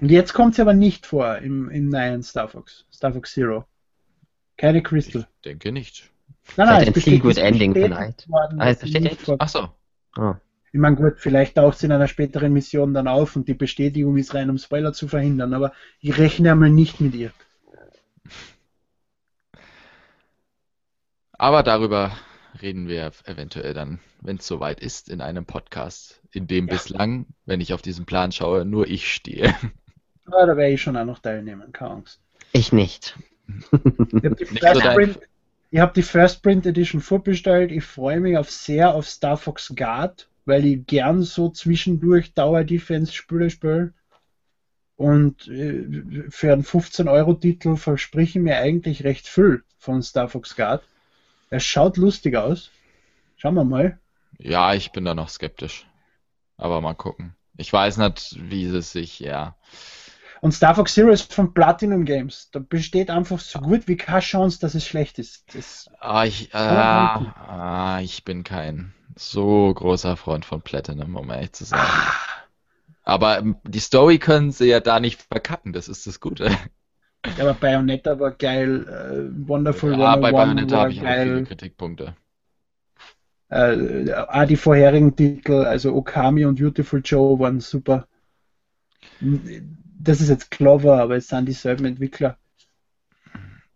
[0.00, 3.64] Und jetzt kommt sie aber nicht vor im, im neuen Star Fox, Star Fox Zero.
[4.56, 5.22] Keine Crystal.
[5.36, 6.10] Ich denke nicht.
[6.56, 8.28] Nein, Vielleicht es ein besteht- ist Ending vielleicht.
[8.28, 9.68] Worden, Ah, es sie besteht Ach so.
[10.16, 10.34] Oh.
[10.72, 14.16] Ich meine, gut, vielleicht taucht es in einer späteren Mission dann auf und die Bestätigung
[14.16, 17.30] ist rein, um Spoiler zu verhindern, aber ich rechne einmal nicht mit ihr.
[21.32, 22.16] Aber darüber
[22.60, 26.74] reden wir eventuell dann, wenn es soweit ist, in einem Podcast, in dem Ja.
[26.74, 29.54] bislang, wenn ich auf diesen Plan schaue, nur ich stehe.
[30.26, 32.20] Aber da werde ich schon auch noch teilnehmen, keine Angst.
[32.52, 33.16] Ich nicht.
[33.72, 35.20] Ich habe die, First
[35.74, 37.72] hab die First Print Edition vorbestellt.
[37.72, 42.64] Ich freue mich auf sehr auf Star Fox Guard, weil ich gern so zwischendurch Dauer
[42.64, 43.92] Defense Spiele spiele.
[44.96, 50.82] Und äh, für einen 15-Euro-Titel verspreche ich mir eigentlich recht viel von Star Fox Guard.
[51.50, 52.70] Es schaut lustig aus.
[53.36, 53.98] Schauen wir mal.
[54.38, 55.86] Ja, ich bin da noch skeptisch.
[56.56, 57.34] Aber mal gucken.
[57.56, 59.56] Ich weiß nicht, wie es sich, ja.
[60.42, 62.50] Und Star Fox Zero ist von Platinum Games.
[62.50, 65.88] Da besteht einfach so gut wie keine Chance, dass es schlecht ist.
[66.00, 71.64] Ah, ich, äh, ah, ich bin kein so großer Freund von Platinum, um ehrlich zu
[71.64, 71.78] sein.
[71.78, 72.12] ah,
[73.04, 76.46] Aber ähm, die Story können sie ja da nicht verkacken, das ist das Gute.
[77.36, 81.44] ja, aber Bayonetta war geil, äh, Wonderful Ja, bei 101 Bayonetta habe ich auch viele.
[81.44, 82.16] Kritikpunkte.
[83.48, 88.08] Äh, auch die vorherigen Titel, also Okami und Beautiful Joe, waren super.
[90.02, 92.36] Das ist jetzt Clover, aber es sind dieselben Entwickler.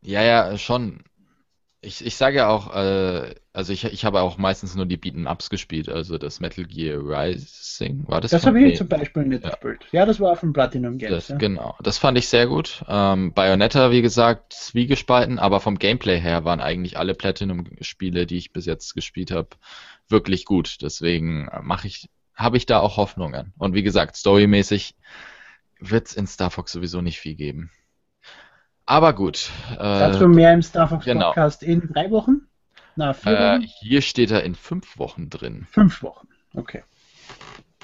[0.03, 1.05] Ja, ja, schon.
[1.83, 5.51] Ich, ich sage ja auch, äh, also ich, ich habe auch meistens nur die Beat'em-Ups
[5.51, 9.51] gespielt, also das Metal Gear Rising, war das Das habe ich zum Beispiel nicht Ja.
[9.51, 9.87] gespielt.
[9.93, 11.12] Ja, das war von Platinum Games.
[11.12, 11.37] Das, ja.
[11.37, 12.85] Genau, das fand ich sehr gut.
[12.89, 18.53] Ähm, Bayonetta, wie gesagt, zwiegespalten, aber vom Gameplay her waren eigentlich alle Platinum-Spiele, die ich
[18.53, 19.51] bis jetzt gespielt habe,
[20.09, 20.79] wirklich gut.
[20.83, 23.53] Deswegen äh, mache ich, habe ich da auch Hoffnungen.
[23.59, 24.97] Und wie gesagt, storymäßig
[25.81, 27.70] wird es in Star Fox sowieso nicht viel geben.
[28.87, 29.51] Aber gut.
[29.77, 31.33] Dazu Äh, mehr im Star Fox genau.
[31.33, 32.49] Podcast in drei Wochen?
[32.95, 33.62] Na, vier äh, Wochen?
[33.81, 35.66] hier steht er in fünf Wochen drin.
[35.70, 36.29] Fünf Wochen.
[36.55, 36.83] Okay.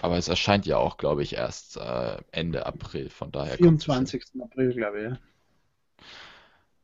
[0.00, 3.10] Aber es erscheint ja auch, glaube ich, erst äh, Ende April.
[3.10, 4.24] Von daher kommt es 24.
[4.42, 5.04] April, glaube ich.
[5.04, 5.18] Ja.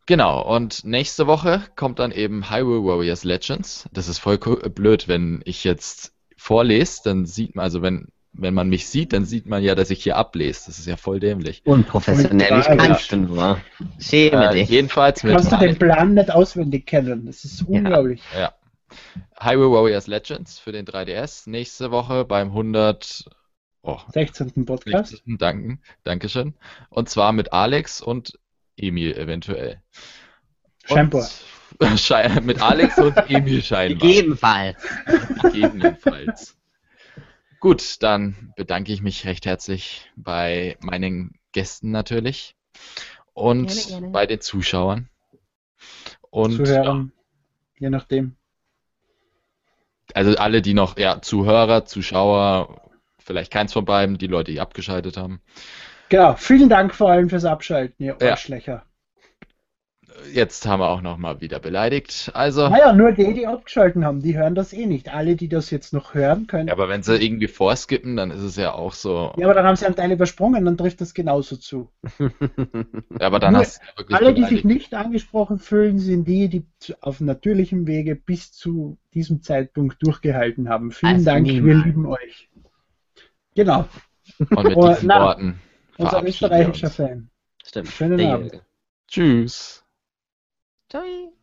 [0.06, 3.88] Genau, und nächste Woche kommt dann eben Hyrule Warriors Legends.
[3.92, 8.08] Das ist voll blöd, wenn ich jetzt vorlese, dann sieht man, also wenn,
[8.40, 10.66] wenn man mich sieht, dann sieht man ja, dass ich hier ablese.
[10.66, 11.62] Das ist ja voll dämlich.
[11.66, 12.76] Unprofessionell, wie Ja.
[12.76, 13.60] kannst du nur?
[13.98, 14.68] Schäme Äh, dich.
[14.68, 17.26] jedenfalls mit Kannst du den Plan nicht auswendig kennen?
[17.26, 18.22] Das ist unglaublich.
[18.34, 18.52] ja.
[19.40, 21.48] Hyrule Warriors Legends für den 3DS.
[21.48, 23.28] Nächste Woche beim 100.
[23.82, 24.64] Oh, 16.
[24.64, 25.10] Podcast.
[25.10, 25.38] 16.
[25.38, 26.54] Danken, Dankeschön.
[26.88, 28.38] Und zwar mit Alex und
[28.76, 29.82] Emil eventuell.
[30.84, 31.28] Scheinbar.
[31.78, 34.08] Und, mit Alex und Emil scheinbar.
[34.08, 34.76] Gegebenenfalls.
[35.42, 36.56] Gegebenenfalls.
[37.60, 42.54] Gut, dann bedanke ich mich recht herzlich bei meinen Gästen natürlich
[43.32, 44.08] und Gerne, gerne.
[44.10, 45.08] bei den Zuschauern.
[46.30, 47.12] Und Zuhörern.
[47.78, 48.36] Je nachdem.
[50.10, 54.60] ja, also alle, die noch, ja, Zuhörer, Zuschauer, vielleicht keins von beiden, die Leute, die
[54.60, 55.40] abgeschaltet haben.
[56.08, 56.34] Genau.
[56.36, 58.30] Vielen Dank vor allem fürs Abschalten, ihr Ja.
[58.32, 58.84] Arschlöcher.
[60.32, 62.30] Jetzt haben wir auch noch mal wieder beleidigt.
[62.34, 65.12] Also, Naja, nur die, die abgeschalten haben, die hören das eh nicht.
[65.14, 66.68] Alle, die das jetzt noch hören können.
[66.68, 69.32] ja, aber wenn sie irgendwie vorskippen, dann ist es ja auch so.
[69.36, 71.90] Ja, aber dann haben sie einen Teil übersprungen, dann trifft das genauso zu.
[72.18, 74.64] Ja, aber dann Nur hast du ja wirklich Alle, die sich beleidigt.
[74.64, 76.66] nicht angesprochen fühlen, sind die, die
[77.00, 80.90] auf natürlichem Wege bis zu diesem Zeitpunkt durchgehalten haben.
[80.90, 82.48] Vielen Also Dank, wir lieben euch.
[83.54, 83.88] Genau,
[84.54, 85.60] Und mit diesen Worten
[85.96, 86.96] unser verabschieden wir österreichischer uns.
[86.96, 87.30] Fan.
[87.64, 87.88] Stimmt.
[87.88, 88.62] Schönen Abend.
[89.08, 89.84] Tschüss.
[90.88, 91.37] 周一。